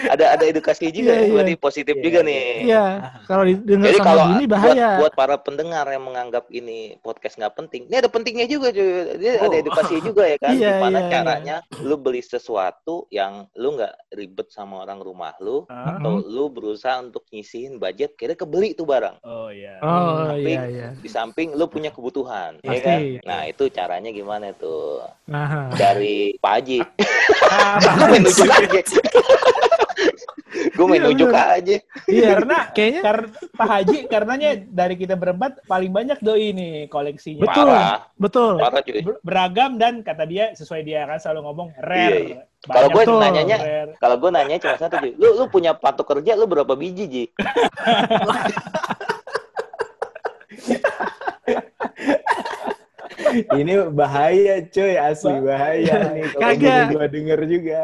ada 0.04 0.25
ada 0.37 0.44
edukasi 0.44 0.90
juga, 0.90 1.12
Iya, 1.14 1.20
iya. 1.25 1.32
berarti 1.32 1.52
positif 1.56 1.94
Iya, 1.96 2.02
juga 2.02 2.19
iya. 2.20 2.28
nih. 2.28 2.42
Iya, 2.64 2.84
kalau 3.25 3.42
didengar 3.44 3.87
Jadi 3.88 3.98
sama 3.98 4.06
kalau 4.06 4.25
buat, 4.25 4.48
bahaya. 4.50 4.88
buat 5.00 5.12
para 5.14 5.37
pendengar 5.38 5.84
yang 5.88 6.04
menganggap 6.04 6.44
ini 6.50 6.96
podcast 7.00 7.34
nggak 7.37 7.54
penting, 7.56 7.82
ini 7.88 7.96
ada 7.96 8.06
pentingnya 8.06 8.46
juga 8.46 8.69
cuy. 8.70 9.16
Dia 9.19 9.32
Oh. 9.40 9.48
ada 9.48 9.56
edukasi 9.58 9.94
juga 10.00 10.22
ya 10.25 10.37
kan. 10.38 10.52
Iya, 10.54 10.70
Gimana 10.76 10.98
iya, 11.00 11.08
caranya 11.25 11.56
lu 11.81 11.97
beli 11.97 12.21
sesuatu 12.21 13.09
yang 13.09 13.49
lu 13.56 13.75
nggak 13.75 14.12
ribet 14.12 14.53
sama 14.53 14.85
orang 14.85 15.00
rumah 15.00 15.32
lu, 15.41 15.65
Ah. 15.73 15.97
atau 15.97 16.21
lu 16.21 16.53
berusaha 16.53 17.00
untuk 17.00 17.25
nyisihin 17.32 17.81
budget, 17.81 18.15
kira 18.15 18.37
kebeli 18.37 18.76
tuh 18.76 18.85
barang. 18.85 19.16
Oh, 19.25 19.49
iya. 19.49 19.81
Oh 19.81 20.28
Tapi 20.31 20.52
iya 20.52 20.64
iya. 20.69 20.88
di 20.95 21.09
samping 21.09 21.57
lu 21.57 21.64
punya 21.66 21.88
kebutuhan, 21.88 22.61
ya 22.61 22.78
kan? 22.85 23.00
Nah 23.25 23.43
itu 23.49 23.64
caranya 23.73 24.12
gimana 24.12 24.52
tuh? 24.54 25.00
Nah, 25.26 25.73
Dari 25.75 26.37
Pak 26.37 26.52
Haji. 26.61 26.78
Ah. 27.49 27.81
Gue 30.75 30.87
main 30.87 31.02
Iya, 31.02 31.30
aja. 31.58 31.76
iya 32.06 32.28
karena 32.38 32.58
kayaknya 32.76 33.00
karena 33.02 33.26
Pak 33.58 33.66
Haji 33.66 33.99
karenanya 34.06 34.50
dari 34.70 34.94
kita 34.94 35.14
berempat 35.18 35.66
paling 35.66 35.90
banyak 35.90 36.18
doi 36.23 36.54
nih 36.54 36.75
koleksinya. 36.88 37.42
Betul. 37.42 37.66
Parah, 37.70 37.99
betul. 38.16 38.54
parah 38.62 38.80
cuy. 38.82 39.02
Ber- 39.02 39.20
beragam 39.26 39.70
dan 39.78 40.06
kata 40.06 40.25
dia 40.26 40.54
sesuai 40.54 40.82
dia 40.87 41.06
kan 41.11 41.18
selalu 41.18 41.40
ngomong 41.50 41.68
rare. 41.82 41.99
Iya, 41.99 42.18
iya. 42.23 42.40
Banyak 42.64 42.73
Kalau 42.73 42.88
gue 42.88 43.04
nanyanya, 43.20 43.56
kalau 44.00 44.16
gue 44.16 44.30
nanya 44.32 44.56
cuma 44.56 44.76
satu 44.80 44.96
Ji. 45.04 45.11
Lu 45.20 45.37
lu 45.37 45.44
punya 45.52 45.76
patu 45.76 46.00
kerja 46.00 46.32
lu 46.32 46.49
berapa 46.49 46.73
biji 46.73 47.04
Ji? 47.11 47.25
Ini 53.35 53.75
bahaya 53.91 54.55
cuy, 54.64 54.95
asli 54.95 55.37
bahaya 55.41 55.95
nih. 56.11 56.25
Kalau 56.35 56.43
Kagak. 56.55 56.87
gua 56.91 57.07
denger 57.07 57.41
juga. 57.45 57.81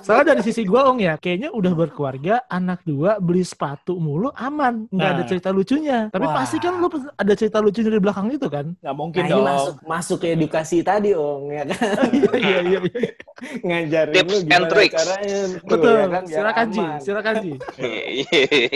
Soalnya 0.00 0.24
dari 0.30 0.42
sisi 0.42 0.62
gua 0.62 0.86
Ong 0.86 0.98
ya, 0.98 1.14
kayaknya 1.16 1.50
udah 1.50 1.72
berkeluarga, 1.72 2.40
anak 2.46 2.80
dua 2.82 3.18
beli 3.18 3.42
sepatu 3.42 3.96
mulu 3.96 4.30
aman, 4.32 4.86
nggak 4.88 5.08
ada 5.08 5.16
Nah. 5.16 5.26
cerita 5.26 5.48
lucunya. 5.50 5.98
Tapi 6.08 6.24
Wah. 6.24 6.34
pasti 6.36 6.56
kan 6.56 6.76
lu 6.76 6.88
ada 7.12 7.32
cerita 7.32 7.58
lucunya 7.58 7.88
di 7.88 7.98
belakang 7.98 8.26
itu 8.28 8.46
kan? 8.46 8.66
Nggak 8.78 8.96
mungkin 8.96 9.20
Nah, 9.20 9.26
ini 9.26 9.34
dong. 9.34 9.46
masuk 9.46 9.74
masuk 9.84 10.16
ke 10.18 10.26
edukasi 10.32 10.78
tadi, 10.80 11.10
Ong, 11.12 11.50
ya 11.50 11.64
kan? 11.66 11.78
Iya 12.36 12.58
iya 12.62 12.78
iya. 12.80 13.10
Ngajarin 13.58 14.14
Tips 14.14 14.26
lu 14.26 14.36
and 14.36 14.46
gimana 14.46 14.66
tricks. 14.70 14.94
caranya. 14.96 15.38
tuh, 15.44 15.68
Betul. 15.68 15.92
ya 15.92 16.06
kan, 16.06 16.22
Silakan 16.26 16.66
Ji, 16.68 16.84
silakan 17.00 17.34
Ji. 17.38 17.52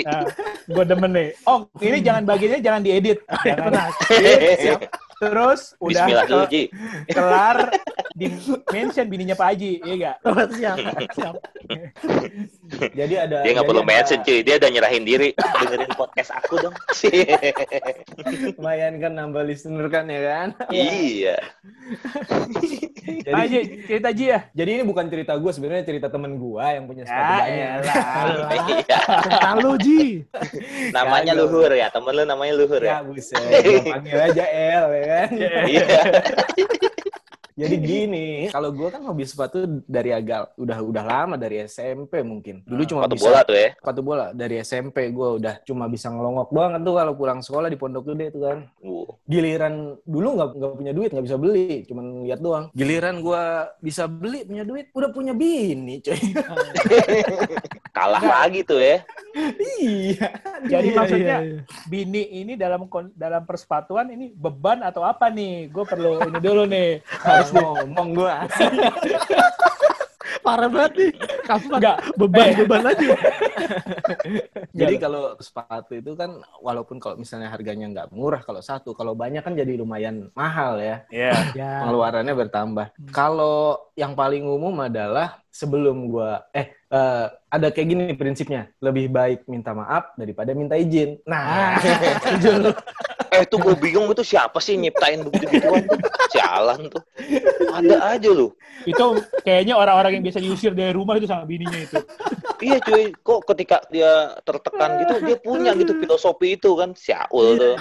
Nah, 0.00 0.22
gue 0.66 0.84
demen 0.84 1.10
nih. 1.10 1.28
Oh, 1.44 1.58
ini 1.78 1.98
jangan 2.00 2.22
bagiannya 2.24 2.60
jangan 2.60 2.80
diedit. 2.80 3.18
Jangan. 3.40 3.72
Siap. 4.56 4.80
Terus 5.20 5.76
udah 5.76 6.04
ke- 6.24 6.48
Ji. 6.48 6.62
kelar 7.06 7.68
di 8.10 8.26
mention 8.66 9.06
bininya 9.06 9.34
Pak 9.34 9.46
Haji, 9.46 9.72
iya 9.82 9.94
gak? 9.96 10.16
Oh, 10.26 10.44
siap, 10.48 10.76
siap. 11.12 11.34
Jadi 12.90 13.14
ada 13.16 13.36
Dia 13.40 13.50
nggak 13.50 13.60
jadi 13.60 13.68
perlu 13.68 13.82
ada- 13.82 13.90
mention, 13.90 14.18
cuy. 14.20 14.40
Dia 14.40 14.54
udah 14.56 14.70
nyerahin 14.70 15.04
diri. 15.04 15.28
Dengerin 15.36 15.92
podcast 15.92 16.30
aku 16.32 16.54
dong. 16.58 16.74
Lumayan 18.56 18.96
kan 18.96 19.12
nambah 19.12 19.42
listener 19.44 19.86
kan 19.86 20.04
ya 20.06 20.20
kan? 20.22 20.48
iya. 20.70 21.36
Pak 23.22 23.36
Haji, 23.38 23.58
cerita 23.84 24.08
Haji 24.08 24.24
ya? 24.26 24.38
Jadi 24.52 24.70
ini 24.72 24.84
bukan 24.84 25.06
cerita 25.06 25.32
gue, 25.34 25.50
sebenarnya 25.50 25.84
cerita 25.84 26.08
temen 26.08 26.36
gue 26.36 26.64
yang 26.64 26.84
punya 26.86 27.04
sepatu 27.04 27.20
Ya, 27.20 27.36
banyak. 27.36 27.78
Iya. 28.70 28.98
Cerita 29.20 29.50
lu, 29.54 29.72
Ji. 29.76 30.02
Namanya. 30.90 31.32
Luhur 31.32 31.70
ya. 31.70 31.88
Temen 31.88 32.12
lu 32.12 32.24
namanya 32.24 32.54
Luhur 32.54 32.80
Ya 32.80 32.88
ya. 32.90 32.96
buset, 33.02 33.36
panggil 33.82 34.18
aja 34.22 34.44
L 34.78 34.86
ya 34.94 35.09
kan. 35.10 35.28
Iya. 35.70 35.86
Jadi 37.60 37.76
gini, 37.76 38.26
kalau 38.48 38.72
gue 38.72 38.88
kan 38.88 39.04
hobi 39.04 39.28
sepatu 39.28 39.84
dari 39.84 40.16
agak 40.16 40.56
udah 40.56 40.80
udah 40.80 41.04
lama 41.04 41.36
dari 41.36 41.60
SMP 41.68 42.24
mungkin. 42.24 42.64
Dulu 42.64 42.82
cuma 42.88 43.00
Sepatu 43.04 43.16
bisa 43.20 43.26
bola 43.28 43.40
tuh 43.44 43.56
ya. 43.60 43.68
sepatu 43.76 44.00
bola 44.00 44.26
dari 44.32 44.56
SMP 44.64 45.12
gue 45.12 45.28
udah 45.36 45.54
cuma 45.68 45.84
bisa 45.92 46.08
ngelongok 46.08 46.48
banget 46.56 46.80
tuh 46.88 46.94
kalau 46.96 47.12
pulang 47.12 47.40
sekolah 47.44 47.68
di 47.68 47.76
Pondok 47.76 48.08
Gede 48.08 48.32
tuh 48.32 48.42
kan. 48.48 48.58
Uh. 48.80 49.04
Giliran 49.28 49.92
dulu 50.08 50.40
nggak 50.40 50.48
nggak 50.56 50.72
punya 50.72 50.92
duit 50.96 51.10
nggak 51.12 51.26
bisa 51.28 51.36
beli, 51.36 51.84
cuman 51.84 52.04
lihat 52.24 52.40
doang. 52.40 52.64
Giliran 52.72 53.20
gue 53.20 53.42
bisa 53.84 54.08
beli 54.08 54.40
punya 54.48 54.64
duit, 54.64 54.86
udah 54.96 55.10
punya 55.12 55.32
bini 55.36 56.00
coy. 56.00 56.16
Kalah 57.96 58.24
lagi 58.24 58.64
tuh 58.64 58.80
ya. 58.80 59.04
iya. 59.70 60.30
Jadi 60.66 60.88
Iya, 60.90 60.98
maksudnya 60.98 61.38
iya, 61.42 61.56
iya. 61.56 61.62
bini 61.86 62.22
ini 62.42 62.52
dalam 62.58 62.86
dalam 63.14 63.42
persepatuan 63.46 64.10
ini 64.12 64.34
beban 64.34 64.82
atau 64.84 65.06
apa 65.06 65.30
nih? 65.30 65.70
Gue 65.70 65.84
perlu 65.86 66.20
ini 66.26 66.38
dulu 66.42 66.62
nih. 66.66 67.00
Harus 67.26 67.50
ngomong 67.54 68.08
gue. 68.16 68.34
Parah 70.40 70.68
banget 70.72 70.92
nih. 70.96 71.10
Kapan? 71.44 71.78
Enggak. 71.80 71.96
Beban-beban 72.16 72.82
aja. 72.90 73.08
Jadi 74.80 74.94
kalau 74.96 75.36
sepatu 75.38 75.92
itu 75.98 76.16
kan 76.16 76.40
walaupun 76.62 76.96
kalau 76.96 77.20
misalnya 77.20 77.52
harganya 77.52 77.86
nggak 77.90 78.08
murah 78.14 78.40
kalau 78.40 78.62
satu, 78.64 78.96
kalau 78.96 79.12
banyak 79.12 79.44
kan 79.44 79.52
jadi 79.52 79.76
lumayan 79.76 80.32
mahal 80.32 80.80
ya. 80.80 81.04
Iya. 81.12 81.32
Ya. 81.52 81.72
pengeluarannya 81.84 82.34
bertambah. 82.34 82.86
Kalau 83.12 83.90
yang 83.98 84.16
paling 84.16 84.46
umum 84.46 84.72
adalah 84.80 85.42
sebelum 85.60 86.08
gua 86.08 86.48
eh 86.56 86.72
eh, 86.72 87.26
ada 87.28 87.68
kayak 87.68 87.88
gini 87.92 88.04
prinsipnya, 88.16 88.72
lebih 88.80 89.12
baik 89.12 89.44
minta 89.44 89.76
maaf 89.76 90.16
daripada 90.16 90.56
minta 90.56 90.80
izin. 90.80 91.20
Nah, 91.28 91.76
Eh 93.30 93.46
itu 93.46 93.56
gue 93.62 93.74
bingung 93.78 94.10
itu 94.10 94.26
siapa 94.26 94.58
sih 94.58 94.74
nyiptain 94.74 95.22
begitu-gituan 95.22 95.86
tuh? 95.86 95.98
Sialan 96.34 96.90
tuh. 96.90 97.02
Ada 97.70 98.18
aja 98.18 98.28
lu. 98.34 98.50
Itu 98.82 99.22
kayaknya 99.46 99.78
orang-orang 99.78 100.18
yang 100.18 100.24
biasa 100.26 100.42
diusir 100.42 100.74
dari 100.74 100.90
rumah 100.90 101.14
itu 101.14 101.30
sama 101.30 101.46
bininya 101.46 101.78
itu. 101.78 102.02
Iya 102.60 102.82
cuy, 102.82 103.14
kok 103.22 103.40
ketika 103.54 103.80
dia 103.88 104.34
tertekan 104.42 105.00
gitu 105.06 105.14
dia 105.22 105.36
punya 105.38 105.70
gitu 105.78 105.94
filosofi 105.94 106.58
itu 106.58 106.74
kan. 106.74 106.90
Siaul 106.98 107.54
tuh. 107.54 107.76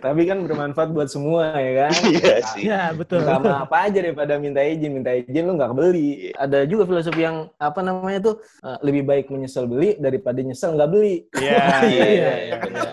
tapi 0.00 0.24
kan 0.24 0.48
bermanfaat 0.48 0.96
buat 0.96 1.12
semua 1.12 1.52
ya 1.60 1.72
kan. 1.84 1.92
Iya 2.08 2.36
sih. 2.56 2.62
Ya, 2.72 2.96
betul. 2.96 3.20
Minta 3.20 3.36
maaf 3.36 3.70
aja 3.74 4.00
daripada 4.00 4.40
minta 4.40 4.64
izin, 4.64 4.96
minta 4.96 5.12
izin 5.12 5.44
lu 5.44 5.60
nggak 5.60 5.76
Ada 6.36 6.68
juga 6.68 6.84
filosofi 6.84 7.22
yang 7.24 7.48
apa 7.56 7.80
namanya 7.80 8.20
tuh 8.20 8.34
eh, 8.60 8.78
lebih 8.84 9.02
baik 9.06 9.26
menyesal 9.32 9.64
beli 9.64 9.96
daripada 9.96 10.38
nyesel 10.40 10.76
nggak 10.76 10.90
beli. 10.90 11.16
Iya. 11.40 11.64
Iya, 11.88 12.06
iya, 12.12 12.56
benar. 12.60 12.88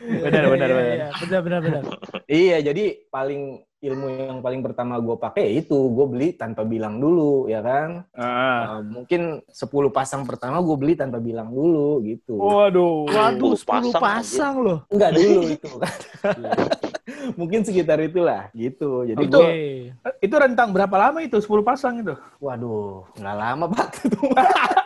Benar, 0.00 0.44
benar, 0.48 0.68
Iya, 0.68 0.76
benar. 0.76 0.96
iya, 0.96 1.08
Benar, 1.20 1.40
benar, 1.44 1.60
benar. 1.60 1.82
Iya, 2.40 2.56
jadi 2.62 2.84
paling 3.10 3.42
ilmu 3.80 4.06
yang 4.12 4.38
paling 4.44 4.60
pertama 4.60 5.00
gue 5.00 5.16
pakai 5.16 5.56
itu 5.56 5.72
gue 5.72 6.06
beli 6.08 6.28
tanpa 6.36 6.68
bilang 6.68 7.00
dulu 7.00 7.48
ya 7.48 7.64
kan. 7.64 8.04
Ah. 8.12 8.76
Eh, 8.76 8.82
mungkin 8.84 9.40
10 9.48 9.88
pasang 9.88 10.28
pertama 10.28 10.60
gue 10.60 10.76
beli 10.76 10.94
tanpa 10.96 11.16
bilang 11.16 11.48
dulu 11.48 12.04
gitu. 12.04 12.36
Waduh. 12.36 13.08
Waduh, 13.08 13.56
10 13.56 13.64
10 13.64 13.64
pasang, 13.64 14.02
pasang, 14.02 14.54
loh. 14.60 14.78
Enggak 14.92 15.16
dulu 15.16 15.40
itu 15.48 15.68
kan. 15.80 15.94
Mungkin 17.38 17.64
sekitar 17.64 17.98
itulah 18.00 18.48
gitu. 18.52 19.04
Jadi 19.04 19.24
Itu- 19.26 19.40
gue, 19.40 19.52
Itu 20.20 20.34
rentang 20.36 20.72
berapa 20.72 20.96
lama 20.96 21.20
itu? 21.24 21.40
10 21.40 21.64
pasang 21.64 22.00
itu? 22.00 22.14
waduh, 22.40 23.04
nggak 23.16 23.36
lama 23.36 23.64
pak. 23.68 23.88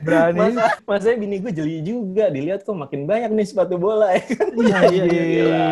Berani. 0.00 0.38
Masa, 0.38 0.64
masanya 0.86 1.16
bini 1.18 1.36
gue 1.40 1.52
jeli 1.52 1.78
juga. 1.82 2.30
Dilihat 2.30 2.62
kok 2.62 2.74
makin 2.74 3.04
banyak 3.04 3.30
nih 3.30 3.46
sepatu 3.46 3.76
bola 3.76 4.14
ya 4.14 4.22
kan. 4.22 4.48
Iya, 4.54 4.78
iya, 4.88 5.04
iya. 5.04 5.24
Gila. 5.24 5.66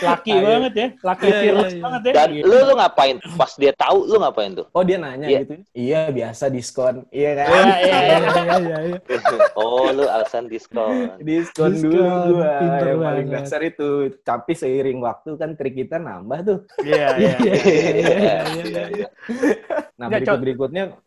Laki 0.00 0.32
Ayo. 0.32 0.42
banget 0.44 0.72
ya. 0.74 0.88
Laki 1.02 1.24
Iya, 1.24 1.30
iya, 1.30 1.40
fearless 1.42 1.72
iya. 1.72 1.82
banget 1.82 2.00
ya. 2.02 2.12
Dan 2.14 2.28
Gitu. 2.30 2.44
lu 2.46 2.56
lu 2.60 2.74
ngapain? 2.76 3.16
Pas 3.34 3.52
dia 3.54 3.72
tahu 3.72 3.98
lu 4.04 4.16
ngapain 4.18 4.50
tuh? 4.54 4.66
Oh 4.70 4.82
dia 4.82 4.96
nanya 4.98 5.26
Iya. 5.26 5.40
gitu. 5.42 5.54
Iya 5.72 6.00
biasa 6.10 6.44
diskon. 6.48 6.94
Iya 7.10 7.30
kan. 7.34 7.46
Iya, 7.48 7.58
iya, 7.58 7.76
Iya, 7.78 7.98
iya. 7.98 8.18
iya, 8.18 8.56
iya, 8.58 8.78
iya. 8.94 8.98
Oh, 9.58 9.90
lu 9.90 10.04
alasan 10.06 10.46
diskon. 10.46 11.18
Diskon, 11.18 11.74
Diskon, 11.74 11.90
dulu 11.90 12.42
pinter 12.42 12.86
Yang 12.88 13.00
paling 13.02 13.28
dasar 13.28 13.60
itu. 13.62 13.88
Tapi 14.22 14.52
seiring 14.54 14.98
waktu 15.02 15.30
kan 15.34 15.50
trik 15.54 15.74
kita 15.74 15.98
nambah 15.98 16.38
tuh. 16.44 16.58
Iya, 16.82 17.06
Iya, 17.18 17.32
iya. 17.34 17.34
iya, 17.38 17.54
iya, 17.58 17.98
iya, 17.98 18.36
iya, 18.62 18.84
iya. 18.94 19.08
Nah 19.98 20.06
Nggak, 20.06 20.22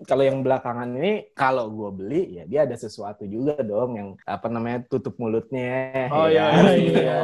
kalau 0.04 0.24
yang 0.24 0.40
belakangan 0.42 0.90
ini 0.98 1.30
kalau 1.34 1.70
gua 1.70 1.90
beli 1.90 2.38
ya 2.40 2.44
dia 2.46 2.60
ada 2.64 2.76
sesuatu 2.76 3.24
juga 3.26 3.58
dong 3.62 3.92
yang 3.98 4.10
apa 4.24 4.48
namanya 4.48 4.86
tutup 4.88 5.16
mulutnya. 5.18 6.08
Oh, 6.10 6.26
ya 6.26 6.32
iya, 6.32 6.46
kan? 6.50 6.66
iya, 6.78 7.20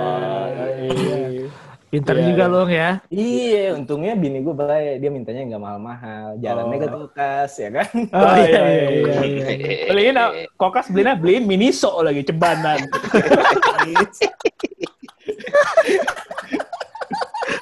iya. 0.82 1.48
Pinter 1.88 2.20
Iya. 2.20 2.26
juga 2.28 2.46
loh 2.52 2.68
ya. 2.68 3.00
Iya, 3.08 3.80
untungnya 3.80 4.12
bini 4.20 4.44
gue 4.44 4.52
baik. 4.52 5.00
Dia 5.00 5.08
mintanya 5.08 5.48
nggak 5.48 5.64
mahal-mahal. 5.64 6.36
Jalannya 6.44 6.76
Oh. 6.76 6.82
ke 6.84 6.88
kulkas, 6.92 7.52
ya 7.64 7.70
kan? 7.72 7.88
Oh, 8.12 8.36
iya, 8.36 8.44
iya, 8.44 8.60
iya, 8.68 8.90
iya, 8.92 8.92
iya. 8.92 9.24
iya, 9.24 9.48
iya. 9.56 9.88
Beliin 9.88 10.18
kokas 10.60 10.92
beliin 10.92 11.16
beliin 11.16 11.44
miniso 11.48 11.96
lagi 12.04 12.28
cebanan. 12.28 12.84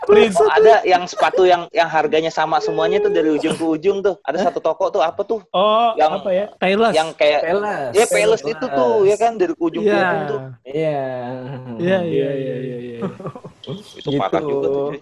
Prince. 0.06 0.38
ada 0.40 0.76
yang 0.82 1.04
sepatu 1.04 1.44
yang 1.44 1.66
yang 1.70 1.86
harganya 1.86 2.30
sama 2.30 2.58
semuanya 2.58 2.98
tuh 2.98 3.10
dari 3.10 3.30
ujung 3.30 3.54
ke 3.54 3.66
ujung 3.66 4.00
tuh. 4.00 4.16
Ada 4.22 4.48
satu 4.48 4.60
toko 4.60 4.90
tuh 4.90 5.02
apa 5.02 5.22
tuh? 5.22 5.42
Oh, 5.50 5.92
Yang- 5.94 6.14
apa 6.20 6.30
ya? 6.30 6.46
Payless. 6.56 6.94
Yang 6.94 7.10
kayak 7.16 7.42
Pelas. 7.44 7.90
ya 7.92 8.06
peles 8.08 8.42
itu 8.42 8.66
tuh 8.66 8.94
ya 9.04 9.16
kan 9.16 9.32
dari 9.36 9.54
ujung 9.56 9.84
ke 9.84 9.90
Iya. 9.90 10.02
ujung 10.02 10.24
tuh. 10.26 10.40
Iya. 10.64 11.02
Iya, 11.76 11.98
iya, 12.02 12.30
iya, 12.32 12.56
iya, 12.56 12.78
iya. 12.78 13.00
Itu 13.66 13.72
Gitu. 14.06 14.16
parah 14.16 14.40
juga 14.40 14.68
tuh. 14.68 14.86
Cuy. 14.92 15.00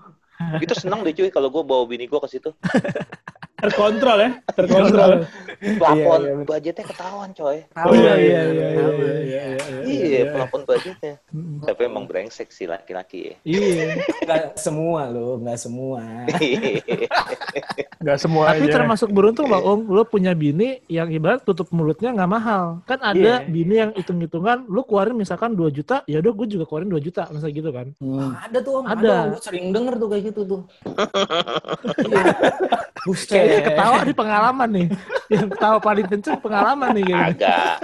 Itu 0.59 0.73
seneng 0.73 0.99
deh 1.01 1.13
cuy 1.13 1.29
kalau 1.29 1.47
gue 1.47 1.61
bawa 1.61 1.83
bini 1.83 2.03
gue 2.03 2.19
ke 2.19 2.27
situ. 2.27 2.49
Terkontrol 3.63 4.17
ya, 4.19 4.29
terkontrol. 4.51 5.11
Plafon 5.79 6.19
Iya, 6.19 6.31
iya, 6.35 6.43
budgetnya 6.43 6.83
ketahuan 6.83 7.29
coy. 7.31 7.57
Oh, 7.79 7.95
iya, 7.95 8.13
iya, 8.19 8.41
iya, 8.43 8.67
iya, 8.67 8.67
Tahu, 8.75 8.91
iya, 8.99 9.41
iya. 9.47 9.79
Iya, 9.87 10.21
plafon 10.35 10.61
budgetnya. 10.67 11.13
Tapi 11.63 11.81
emang 11.87 12.03
brengsek 12.03 12.51
sih 12.51 12.67
laki-laki 12.67 13.31
ya. 13.31 13.35
Iya. 13.47 14.03
Nggak 14.27 14.43
semua 14.59 15.07
loh, 15.07 15.39
nggak 15.39 15.55
semua. 15.55 16.03
Enggak 18.03 18.19
semua 18.19 18.51
Tapi 18.51 18.67
aja. 18.67 18.73
termasuk 18.75 19.09
beruntung 19.15 19.47
loh 19.47 19.63
Om, 19.63 19.87
lo 19.87 20.03
punya 20.03 20.35
bini 20.35 20.83
yang 20.91 21.07
ibarat 21.07 21.47
tutup 21.47 21.71
mulutnya 21.71 22.11
nggak 22.11 22.27
mahal. 22.27 22.83
Kan 22.83 22.99
ada 22.99 23.39
Iya. 23.39 23.47
bini 23.47 23.75
yang 23.79 23.91
hitung-hitungan, 23.95 24.67
lo 24.67 24.83
keluarin 24.83 25.15
misalkan 25.15 25.55
2 25.55 25.71
juta, 25.71 26.03
ya 26.03 26.19
udah 26.19 26.31
gue 26.35 26.47
juga 26.51 26.67
keluarin 26.67 26.91
2 26.91 26.99
juta, 26.99 27.31
misalnya 27.31 27.55
gitu 27.55 27.69
kan. 27.71 27.87
Ada 28.43 28.59
tuh 28.59 28.73
om, 28.75 28.85
Ada. 28.85 28.99
ada. 28.99 29.15
Gue 29.31 29.39
sering 29.39 29.71
denger 29.71 29.95
tuh 29.95 30.07
kayak 30.11 30.23
gitu 30.27 30.41
tuh. 30.43 30.61
Iya. 32.03 32.25
Buset. 33.03 33.35
Kayaknya 33.53 33.67
ketawa 33.69 33.97
di 34.01 34.13
pengalaman 34.17 34.69
nih. 34.73 34.87
Yang 35.29 35.47
ketawa 35.53 35.77
paling 35.77 36.05
kenceng 36.09 36.39
pengalaman 36.41 36.89
nih 36.97 37.03
kayaknya. 37.05 37.29
Agak. 37.29 37.75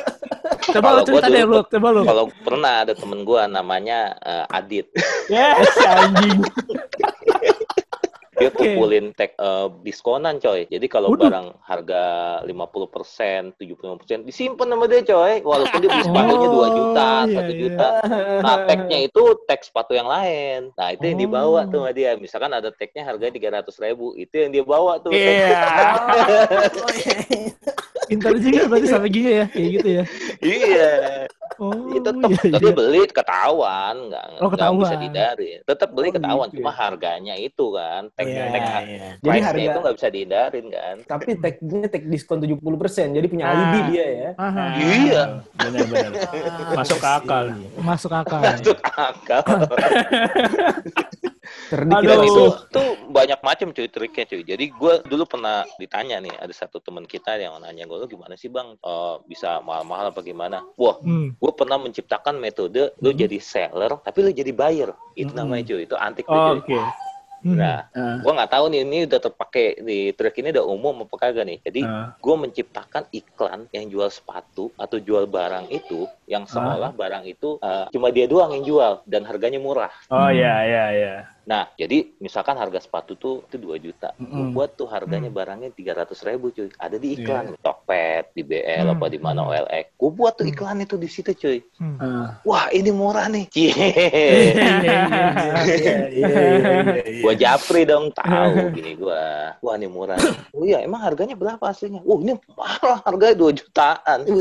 Coba 0.69 0.87
gua 0.97 1.03
cerita 1.05 1.27
deh 1.29 1.45
lo, 1.45 1.61
coba 1.65 1.87
lo. 1.93 2.01
Kalau 2.05 2.25
pernah 2.41 2.73
ada 2.85 2.93
temen 2.97 3.21
gue 3.21 3.41
namanya 3.49 3.99
eh, 4.21 4.45
Adit. 4.57 4.87
Ya, 5.29 5.57
si 5.77 5.85
anjing. 5.85 6.39
Dia 8.39 8.49
kumpulin 8.55 9.05
tag 9.13 9.35
eh, 9.35 9.67
diskonan 9.83 10.39
coy. 10.39 10.65
Jadi 10.71 10.85
kalau 10.87 11.13
barang 11.13 11.59
harga 11.63 12.03
50%, 12.47 13.59
75% 13.59 14.27
disimpan 14.27 14.67
sama 14.71 14.85
dia 14.87 15.01
coy. 15.03 15.43
Walaupun 15.43 15.77
dia 15.83 15.89
beli 15.91 16.03
sepatunya 16.07 16.49
2 16.49 16.77
juta, 16.79 17.09
Oh, 17.09 17.27
iya, 17.27 17.41
1 17.41 17.51
iya. 17.51 17.59
juta. 17.59 17.89
Nah, 18.39 18.55
tagnya 18.63 18.99
itu 19.03 19.23
tag 19.43 19.61
sepatu 19.61 19.91
yang 19.91 20.07
lain. 20.07 20.71
Nah, 20.77 20.87
itu 20.95 21.03
yang 21.03 21.19
dibawa 21.19 21.67
tuh 21.67 21.83
sama 21.83 21.91
dia. 21.91 22.15
Misalkan 22.15 22.51
ada 22.55 22.69
tagnya 22.71 23.03
harganya 23.03 23.59
300 23.59 23.83
ribu. 23.83 24.15
Itu 24.15 24.35
yang 24.39 24.51
dia 24.55 24.63
bawa 24.63 25.03
tuh. 25.03 25.11
Iya. 25.11 25.59
Pintar 26.69 26.95
juga 28.11 28.61
berarti 28.65 28.87
sampai 28.87 29.09
gini 29.09 29.31
ya, 29.31 29.45
kayak 29.47 29.69
gitu 29.71 29.87
ya. 29.91 30.03
iya. 30.41 30.91
Oh, 31.59 31.75
Ya, 31.91 31.99
tetap 31.99 32.29
iya, 32.31 32.55
tapi 32.55 32.63
iya. 32.63 32.71
beli 32.71 33.01
ketahuan 33.05 33.95
nggak 34.07 34.23
Oh, 34.31 34.47
nggak 34.47 34.47
bisa 34.47 34.55
ketahuan. 34.55 34.95
dihindarin 34.95 35.59
tetap 35.61 35.89
beli 35.91 36.07
Oh, 36.07 36.13
ketahuan 36.15 36.47
gitu 36.47 36.55
cuma 36.55 36.71
ya. 36.71 36.77
harganya 36.79 37.35
itu 37.35 37.65
kan 37.69 38.01
tag 38.09 38.25
Iya, 38.25 38.43
tag 38.47 38.63
iya. 38.79 39.07
Jadi 39.19 39.39
harga 39.43 39.59
itu 39.65 39.79
nggak 39.81 39.95
bisa 39.99 40.07
dihindarin 40.07 40.65
kan 40.71 40.95
tapi 41.03 41.29
tagnya 41.35 41.87
tag 41.89 42.03
diskon 42.05 42.39
70%. 42.39 42.63
Jadi 43.11 43.27
punya 43.27 43.43
Ah. 43.43 43.51
alibi 43.51 43.79
dia 43.91 44.05
ya. 44.07 44.29
Aha. 44.39 44.65
Iya. 44.73 45.23
Benar-benar. 45.53 46.11
Masuk 46.71 46.97
ke 46.97 47.09
akal. 47.11 47.45
Masuk 47.77 48.11
akal. 48.13 48.39
masuk 48.39 48.77
akal 48.79 49.43
Cerdik 51.67 51.91
Aduh. 51.93 52.07
Dan 52.07 52.19
itu 52.23 52.43
tuh 52.69 52.89
banyak 53.07 53.39
macam 53.39 53.67
cuy 53.69 53.87
triknya 53.87 54.25
cuy. 54.25 54.41
Jadi 54.41 54.65
gue 54.69 54.93
dulu 55.03 55.23
pernah 55.25 55.61
ditanya 55.75 56.17
nih 56.17 56.33
ada 56.33 56.51
satu 56.51 56.79
teman 56.79 57.03
kita 57.03 57.35
yang 57.35 57.57
nanya 57.57 57.83
gue 57.83 57.97
lu 57.97 58.07
gimana 58.07 58.33
sih 58.33 58.47
bang 58.47 58.71
Eh, 58.79 59.15
bisa 59.25 59.59
mahal-mahal 59.59 60.09
apa 60.09 60.21
gimana? 60.21 60.63
Wah 60.73 60.95
Hmm. 60.99 61.33
gue 61.33 61.51
pernah 61.51 61.75
menciptakan 61.75 62.37
metode 62.37 62.95
lu 62.97 63.11
jadi 63.11 63.37
seller 63.37 63.99
tapi 63.99 64.19
lu 64.21 64.31
jadi 64.31 64.49
buyer. 64.49 64.89
Itu 65.13 65.31
Hmm. 65.31 65.43
namanya 65.43 65.67
cuy. 65.67 65.83
Itu 65.83 65.95
antik 65.95 66.23
tuh 66.23 66.33
Oh, 66.33 66.55
cuy. 66.57 66.77
Oke. 66.77 66.79
Hmm. 67.39 67.55
Nah 67.55 67.87
Ah. 67.89 68.19
gue 68.19 68.27
nggak 68.29 68.51
tahu 68.51 68.65
nih 68.67 68.81
ini 68.83 68.97
udah 69.05 69.19
terpakai 69.21 69.79
di 69.79 70.11
trik 70.11 70.35
ini 70.35 70.51
udah 70.51 70.65
umum 70.65 71.07
apa 71.07 71.15
kagak 71.17 71.45
nih. 71.45 71.57
Jadi 71.61 71.81
Ah. 71.81 72.11
gue 72.13 72.35
menciptakan 72.35 73.07
iklan 73.09 73.63
yang 73.69 73.87
jual 73.87 74.09
sepatu 74.09 74.75
atau 74.75 74.99
jual 74.99 75.23
barang 75.23 75.71
itu 75.71 76.03
yang 76.25 76.43
seolah 76.43 76.91
barang 76.91 77.23
itu 77.25 77.55
eh, 77.59 77.87
cuma 77.89 78.11
dia 78.11 78.27
doang 78.27 78.51
yang 78.51 78.65
jual 78.65 78.93
dan 79.05 79.23
harganya 79.23 79.55
murah. 79.55 79.87
Oh 80.09 80.27
iya 80.27 80.55
iya 80.61 80.85
iya. 80.91 81.15
Nah, 81.49 81.65
jadi 81.73 82.13
misalkan 82.21 82.53
harga 82.53 82.77
sepatu 82.77 83.17
tuh 83.17 83.41
itu 83.49 83.57
2 83.57 83.81
juta. 83.81 84.13
Gue 84.13 84.29
Mm-mm. 84.29 84.53
buat 84.53 84.77
tuh 84.77 84.85
harganya 84.85 85.33
barangnya 85.33 85.73
300 85.73 86.13
ribu 86.29 86.53
cuy. 86.53 86.69
Ada 86.77 87.01
di 87.01 87.17
iklan. 87.17 87.57
Tokped, 87.57 88.37
di 88.37 88.45
BL, 88.45 88.85
Hmm. 88.85 88.93
apa 88.93 89.09
di 89.09 89.17
mana 89.17 89.41
OLX. 89.41 89.97
Gue 89.97 90.11
buat 90.13 90.37
tuh 90.37 90.45
iklan 90.45 90.77
itu 90.77 90.93
di 90.93 91.09
situ 91.09 91.33
cuy. 91.33 91.57
Hmm. 91.81 91.97
Ah. 91.97 92.37
Wah, 92.45 92.69
ini 92.69 92.93
murah 92.93 93.25
nih. 93.25 93.49
Iya, 93.49 93.73
iya, 93.73 93.89
iya, 94.77 95.01
iya, 95.65 95.95
iya. 96.13 96.29
Gue 97.17 97.33
japri 97.33 97.81
dong. 97.81 98.13
Tahu 98.13 98.69
gini 98.77 98.93
gue. 98.93 99.23
Wah, 99.65 99.73
ini 99.73 99.89
murah. 99.89 100.21
nih. 100.21 100.53
Oh 100.53 100.61
iya, 100.61 100.85
emang 100.85 101.01
harganya 101.01 101.33
berapa 101.33 101.65
aslinya? 101.65 102.05
Wah, 102.05 102.21
ini 102.21 102.37
mahal. 102.53 103.01
Harganya 103.01 103.33
2 103.33 103.57
jutaan. 103.57 104.21
2 104.29 104.37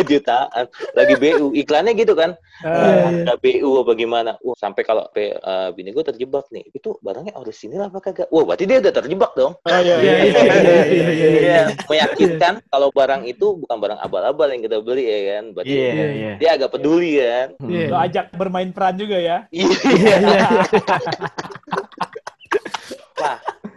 jutaan. 0.00 0.64
Lagi 0.96 1.14
BU. 1.20 1.52
Iklannya 1.52 1.92
gitu 1.92 2.16
kan. 2.16 2.40
Ah. 2.64 3.28
ada 3.28 3.36
BU 3.36 3.84
apa 3.84 3.92
gimana. 3.92 4.40
Wah, 4.40 4.56
sampai 4.56 4.80
kalau 4.80 5.09
pe- 5.10 5.36
eh, 5.36 5.68
bini 5.70 5.90
gue 5.90 6.02
terjebak 6.02 6.46
nih. 6.48 6.64
Itu 6.70 6.96
barangnya 6.98 7.34
orisinil 7.34 7.82
apa 7.82 7.98
kagak? 8.00 8.28
Wah, 8.28 8.42
berarti 8.42 8.64
dia 8.64 8.78
udah 8.78 8.92
terjebak 8.92 9.32
dong. 9.34 9.52
Oh 9.56 9.70
iya 9.70 9.96
iya 9.96 9.98
Iya, 10.00 10.14
iya. 10.22 10.22
iya, 10.24 10.40
iya, 10.40 10.82
iya, 10.86 11.08
iya. 11.10 11.28
Iya, 11.40 11.62
meyakinkan 11.86 12.54
kalau 12.66 12.88
barang 12.90 13.22
itu 13.24 13.46
bukan 13.56 13.76
barang 13.76 13.98
abal-abal 13.98 14.48
yang 14.50 14.62
kita 14.62 14.78
beli 14.80 15.04
ya 15.04 15.20
kan. 15.36 15.44
Berarti 15.52 15.72
Iya 15.72 16.06
iya. 16.10 16.32
dia 16.38 16.50
agak 16.54 16.70
peduli 16.72 17.18
kan. 17.18 17.48
Iya. 17.62 17.86
Lo 17.86 17.96
ajak 17.98 18.24
bermain 18.34 18.70
peran 18.70 18.94
juga 18.94 19.16
ya. 19.16 19.38
Iya. 19.50 19.68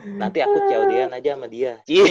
Nanti 0.04 0.44
aku 0.44 0.58
COD-an 0.68 1.12
aja 1.16 1.30
sama 1.36 1.48
dia. 1.48 1.80
Iya. 1.94 2.04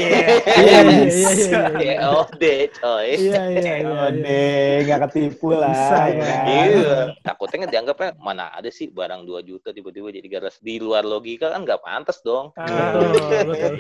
Iya, 0.62 0.78
iya, 0.82 1.02
iya, 1.02 1.62
iya. 1.78 1.94
COD, 2.06 2.42
coy. 2.80 3.08
Iya, 3.18 3.42
iya, 3.52 3.75
iya, 3.82 3.88
Oh, 3.88 4.08
iya. 4.08 4.22
deh, 4.25 4.72
nggak 4.87 5.00
ketipu 5.08 5.49
lah. 5.52 5.75
Bisa, 5.75 5.96
ya 6.08 6.22
kan? 6.22 6.44
Iya, 6.49 6.96
takutnya 7.20 7.66
dianggapnya 7.68 8.11
mana 8.22 8.54
ada 8.54 8.70
sih 8.72 8.88
barang 8.88 9.26
2 9.26 9.42
juta 9.42 9.75
tiba-tiba 9.75 10.08
jadi 10.14 10.28
garas 10.30 10.56
di 10.62 10.78
luar 10.78 11.02
logika 11.04 11.50
kan 11.52 11.66
nggak 11.66 11.82
pantas 11.82 12.22
dong. 12.25 12.54
Ah. 12.56 12.94
Betul, 12.96 13.38
betul. 13.50 13.75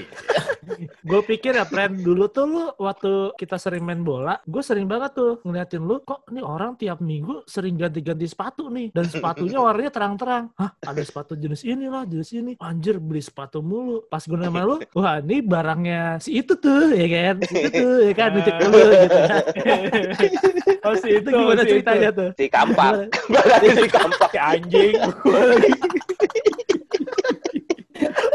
gue 1.02 1.20
pikir 1.26 1.52
ya, 1.58 1.66
friend, 1.66 2.02
dulu 2.06 2.30
tuh 2.30 2.44
lu 2.46 2.64
waktu 2.78 3.34
kita 3.34 3.58
sering 3.58 3.82
main 3.82 4.02
bola, 4.02 4.38
gue 4.46 4.62
sering 4.62 4.86
banget 4.86 5.18
tuh 5.18 5.42
ngeliatin 5.42 5.82
lu, 5.82 5.98
kok 6.02 6.26
nih 6.30 6.44
orang 6.44 6.78
tiap 6.78 7.02
minggu 7.02 7.42
sering 7.46 7.74
ganti-ganti 7.74 8.26
sepatu 8.30 8.70
nih, 8.70 8.94
dan 8.94 9.06
sepatunya 9.10 9.58
warnanya 9.58 9.90
terang-terang. 9.90 10.44
Hah, 10.54 10.70
ada 10.82 11.02
sepatu 11.02 11.34
jenis 11.34 11.66
ini 11.66 11.90
lah, 11.90 12.06
jenis 12.06 12.30
ini. 12.34 12.52
Anjir, 12.62 13.02
beli 13.02 13.22
sepatu 13.22 13.58
mulu. 13.58 14.01
Pas 14.08 14.22
gue 14.24 14.38
nama 14.38 14.60
lu, 14.64 14.76
wah 14.98 15.20
ini 15.20 15.38
barangnya 15.42 16.18
si 16.20 16.40
itu 16.40 16.52
tuh, 16.56 16.92
ya 16.92 17.06
kan? 17.08 17.36
Si 17.44 17.54
itu 17.58 17.68
tuh, 17.72 17.96
ya 18.08 18.14
kan? 18.16 18.30
Nitip 18.34 18.56
dulu 18.60 18.78
gitu. 18.78 19.18
Oh 20.82 20.98
si 20.98 21.08
itu 21.14 21.28
gimana 21.30 21.62
si 21.62 21.68
ceritanya 21.78 22.10
tuh? 22.10 22.28
Si 22.34 22.44
kampak, 22.50 22.92
barangnya 23.34 23.74
si 23.78 23.88
kampak. 23.88 24.30
Si 24.34 24.38
anjing. 24.38 24.94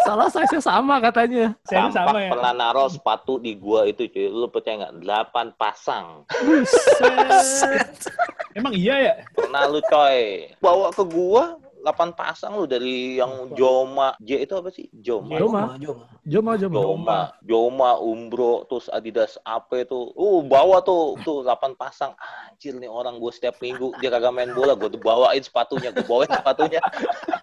Salah 0.08 0.32
size 0.32 0.64
sama 0.64 1.04
katanya. 1.04 1.52
Saya 1.68 1.92
Kampak 1.92 2.00
sama 2.08 2.18
ya. 2.24 2.32
pernah 2.32 2.54
naruh 2.56 2.88
sepatu 2.88 3.36
di 3.36 3.60
gua 3.60 3.84
itu 3.84 4.08
cuy. 4.08 4.32
Lu 4.32 4.48
percaya 4.48 4.88
nggak? 4.88 5.04
8 5.36 5.60
pasang. 5.60 6.24
Buset. 6.48 8.08
Emang 8.56 8.72
iya 8.72 8.96
ya? 8.96 9.14
Pernah 9.36 9.68
lu 9.68 9.84
coy. 9.92 10.48
Bawa 10.64 10.96
ke 10.96 11.04
gua 11.04 11.60
8 11.88 12.20
pasang 12.20 12.60
lu 12.60 12.68
dari 12.68 13.16
yang 13.16 13.56
Joma. 13.56 14.20
J 14.20 14.44
itu 14.44 14.54
apa 14.60 14.68
sih? 14.68 14.92
Joma. 14.92 15.40
Joma. 15.40 15.62
Joma. 15.80 16.06
Joma, 16.28 16.52
Joma. 16.60 16.76
Joma, 16.84 17.20
Joma, 17.48 17.92
Umbro, 18.04 18.68
terus 18.68 18.92
Adidas 18.92 19.40
apa 19.48 19.88
itu. 19.88 20.12
Uh, 20.20 20.44
bawa 20.44 20.84
tuh 20.84 21.16
tuh 21.24 21.48
8 21.48 21.80
pasang. 21.80 22.12
Anjir 22.52 22.76
nih 22.76 22.92
orang 22.92 23.16
gue 23.24 23.32
setiap 23.32 23.56
minggu 23.64 23.96
dia 24.04 24.12
kagak 24.12 24.36
main 24.36 24.52
bola, 24.52 24.76
gue 24.76 24.92
tuh 24.92 25.00
bawain 25.00 25.40
sepatunya, 25.40 25.96
gue 25.96 26.04
bawain 26.04 26.28
sepatunya. 26.28 26.84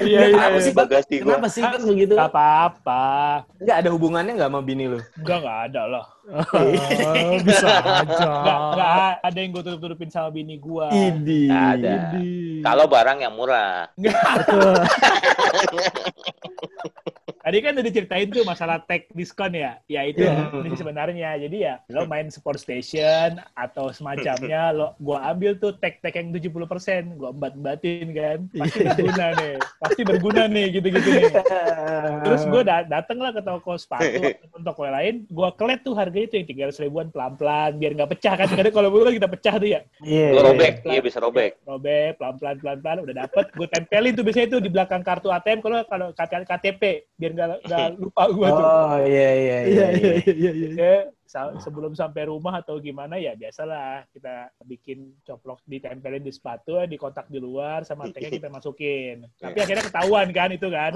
Iya 0.00 0.20
iya. 0.30 0.32
Kenapa 0.32 0.56
iya. 0.56 0.64
sih? 0.64 0.72
Bagasi 0.72 1.14
gue. 1.20 1.26
Kenapa 1.26 1.48
sih 1.50 1.62
kan 1.62 1.80
begitu? 1.82 2.12
Gak 2.14 2.30
apa-apa. 2.32 3.04
Nggak 3.60 3.76
ada 3.82 3.90
hubungannya 3.92 4.32
nggak 4.38 4.50
sama 4.50 4.60
bini 4.62 4.84
lu? 4.88 4.98
Enggak, 5.20 5.38
enggak 5.42 5.58
ada 5.70 5.82
lah. 5.86 6.04
Oh, 6.26 7.38
bisa 7.46 7.66
aja. 7.70 8.02
Enggak, 8.02 8.58
enggak 8.72 9.10
ada 9.22 9.38
yang 9.38 9.50
gue 9.52 9.62
tutup-tutupin 9.62 10.10
sama 10.10 10.28
bini 10.32 10.56
gua. 10.58 10.88
Idi. 10.90 11.50
Ada. 11.50 12.16
Ini. 12.16 12.62
Kalau 12.64 12.84
barang 12.88 13.18
yang 13.20 13.34
murah. 13.34 13.90
Betul. 13.98 14.74
Tadi 17.46 17.62
kan 17.62 17.78
udah 17.78 17.86
diceritain 17.86 18.26
tuh 18.26 18.42
masalah 18.42 18.82
tag 18.82 19.06
diskon 19.14 19.54
ya. 19.54 19.78
Ya 19.86 20.02
itu 20.02 20.26
Iya. 20.26 20.50
ini 20.66 20.74
sebenarnya. 20.74 21.38
Jadi 21.38 21.56
ya 21.62 21.78
lo 21.94 22.02
main 22.02 22.26
sport 22.26 22.58
station 22.58 23.38
atau 23.54 23.94
semacamnya 23.94 24.74
lo 24.74 24.98
gua 24.98 25.30
ambil 25.30 25.54
tuh 25.54 25.78
tag-tag 25.78 26.10
yang 26.10 26.34
70%, 26.34 27.14
gua 27.14 27.30
embat-embatin 27.30 28.10
kan. 28.10 28.38
Pasti 28.50 28.82
berguna 28.82 29.26
nih. 29.38 29.54
Pasti 29.78 30.02
berguna 30.02 30.42
nih 30.50 30.66
gitu-gitu 30.74 31.06
nih. 31.22 31.30
Terus 32.26 32.42
gue 32.50 32.62
da 32.66 32.82
dateng 32.82 33.22
lah 33.22 33.30
ke 33.30 33.38
toko 33.46 33.78
sepatu 33.78 34.10
atau 34.26 34.58
toko 34.66 34.82
yang 34.82 34.96
lain, 34.98 35.14
gue 35.30 35.48
kelet 35.54 35.80
tuh 35.86 35.94
harganya 35.94 36.26
tuh 36.26 36.36
yang 36.42 36.48
tiga 36.50 36.64
ribuan 36.82 37.14
pelan-pelan 37.14 37.78
biar 37.78 37.94
nggak 37.94 38.10
pecah 38.18 38.34
kan. 38.42 38.48
Kadang 38.50 38.74
kalau 38.74 38.90
kan 38.90 39.14
kita 39.14 39.28
pecah 39.30 39.54
tuh 39.54 39.68
ya, 39.70 39.80
Iya. 40.02 40.34
Lu 40.34 40.40
robek, 40.42 40.82
iya 40.82 40.98
bisa 40.98 41.22
robek. 41.22 41.62
robek 41.62 42.18
pelan-pelan 42.18 42.56
pelan-pelan 42.58 42.98
udah 43.06 43.14
dapet, 43.22 43.46
gue 43.54 43.68
tempelin 43.70 44.12
tuh 44.18 44.24
biasanya 44.26 44.48
tuh 44.50 44.60
di 44.66 44.70
belakang 44.74 45.06
kartu 45.06 45.30
ATM 45.30 45.62
kalau 45.62 45.86
kalau 45.86 46.10
KTP 46.10 46.82
biar 47.14 47.35
nggak 47.36 47.48
nggak 47.62 47.88
lupa 47.98 48.22
gue 48.28 48.48
tuh. 48.48 48.64
Oh 48.64 48.96
iya 48.98 49.30
iya 49.30 49.58
Iya, 49.62 49.86
iya, 49.92 50.12
iya, 50.16 50.32
iya. 50.32 50.50
iya. 50.52 50.68
Ya, 50.72 50.94
sa- 51.22 51.52
sebelum 51.58 51.92
sampai 51.92 52.24
rumah 52.24 52.56
atau 52.56 52.78
gimana 52.78 53.14
ya 53.16 53.34
biasalah 53.34 54.08
kita 54.08 54.34
bikin 54.64 54.98
coplok 55.22 55.60
ditempelin 55.64 56.20
di 56.20 56.30
sepatu 56.30 56.80
di 56.84 56.96
kotak 56.96 57.26
di 57.26 57.36
luar 57.36 57.82
sama 57.82 58.08
tagnya 58.08 58.30
kita 58.32 58.48
masukin 58.48 59.26
tapi 59.36 59.58
akhirnya 59.58 59.84
ketahuan 59.84 60.28
kan 60.30 60.48
itu 60.48 60.68
kan 60.68 60.92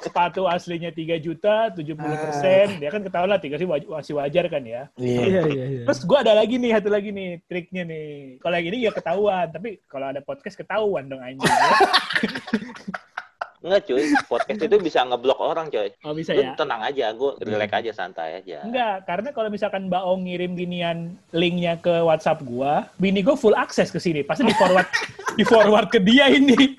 sepatu 0.00 0.46
aslinya 0.46 0.88
3 0.88 0.94
juta 1.18 1.74
70 1.74 1.82
persen 1.98 2.66
ya 2.78 2.88
kan 2.88 3.02
ketahuan 3.02 3.28
lah 3.28 3.40
tiga 3.40 3.56
sih 3.56 3.66
waj- 3.66 3.84
masih 3.84 4.14
wajar 4.14 4.46
kan 4.46 4.62
ya 4.62 4.86
Iya. 4.94 5.20
Iya, 5.20 5.42
iya, 5.48 5.64
iya. 5.68 5.82
terus 5.82 6.00
gua 6.04 6.22
ada 6.22 6.32
lagi 6.32 6.54
nih 6.56 6.70
satu 6.72 6.88
lagi 6.88 7.10
nih 7.10 7.42
triknya 7.44 7.82
nih 7.82 8.08
kalau 8.38 8.54
yang 8.54 8.68
ini 8.68 8.78
ya 8.80 8.92
ketahuan 8.92 9.46
tapi 9.48 9.82
kalau 9.84 10.06
ada 10.06 10.20
podcast 10.20 10.54
ketahuan 10.54 11.10
dong 11.10 11.18
anjing 11.18 11.42
ya. 11.42 11.66
Enggak 13.58 13.90
cuy, 13.90 14.06
podcast 14.30 14.60
itu 14.62 14.76
bisa 14.78 15.02
ngeblok 15.02 15.42
orang 15.42 15.66
coy. 15.66 15.90
oh 16.06 16.14
bisa 16.14 16.30
Lu 16.30 16.46
ya 16.46 16.54
tenang 16.54 16.78
aja, 16.78 17.10
gue 17.10 17.42
relax 17.42 17.70
aja, 17.74 17.90
santai 17.90 18.38
aja. 18.38 18.62
Enggak, 18.62 19.02
karena 19.02 19.34
kalau 19.34 19.50
misalkan 19.50 19.90
Mbak 19.90 20.02
Ong 20.06 20.30
ngirim 20.30 20.54
ginian 20.54 21.18
linknya 21.34 21.74
ke 21.82 22.06
WhatsApp 22.06 22.46
gua, 22.46 22.86
bini 23.02 23.26
gua 23.26 23.34
full 23.34 23.58
akses 23.58 23.90
ke 23.90 23.98
sini. 23.98 24.22
Pasti 24.22 24.46
di 24.46 24.54
forward 24.54 24.86
di 25.38 25.42
forward 25.42 25.90
ke 25.90 25.98
dia 25.98 26.30
ini. 26.30 26.54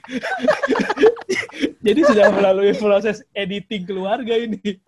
Jadi 1.85 2.01
sudah 2.03 2.31
melalui 2.31 2.75
proses 2.75 3.23
editing 3.35 3.87
keluarga 3.87 4.35
ini. 4.35 4.79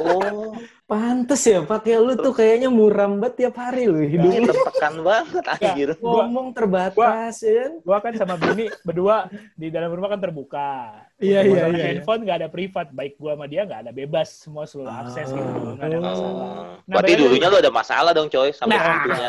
Oh, 0.00 0.56
Pantes 0.92 1.40
ya 1.42 1.64
pakai 1.64 1.96
lu 1.96 2.12
tuh 2.14 2.30
kayaknya 2.30 2.68
muram 2.68 3.16
banget 3.16 3.34
tiap 3.40 3.56
hari 3.56 3.88
lu 3.88 3.96
hidup 3.98 4.28
ini 4.28 4.44
lu. 4.44 4.52
tertekan 4.52 4.94
banget 5.08 5.44
anjir. 5.48 5.88
Gua- 5.96 6.22
Ngomong 6.22 6.52
terbatas 6.52 7.40
ya 7.40 7.52
kan. 7.58 7.72
Gua 7.80 7.98
kan 7.98 8.12
sama 8.12 8.34
bini 8.36 8.68
berdua 8.82 9.24
di 9.54 9.66
dalam 9.66 9.88
rumah 9.88 10.08
kan 10.08 10.20
terbuka. 10.20 10.92
Iya, 11.16 11.40
iya, 11.40 11.54
Masalah 11.54 11.70
iya, 11.70 11.78
iya. 11.78 11.86
Handphone 11.88 12.20
nggak 12.22 12.36
ada 12.36 12.48
privat, 12.50 12.86
baik 12.90 13.16
gua 13.16 13.32
sama 13.32 13.46
dia 13.46 13.62
nggak 13.62 13.80
ada 13.80 13.92
bebas, 13.94 14.28
semua 14.36 14.64
seluruh 14.64 14.92
akses 14.92 15.28
gitu, 15.28 15.48
nggak 15.72 15.86
ada 15.86 15.98
masalah. 15.98 16.34
Oh, 16.34 16.64
Nah, 16.82 16.94
berarti 16.94 17.12
dulunya 17.14 17.46
lu 17.46 17.56
ada 17.56 17.72
masalah 17.72 18.10
dong 18.10 18.28
coy 18.28 18.50
sama 18.50 18.70
Nah. 18.70 18.82
waktunya. 18.82 19.28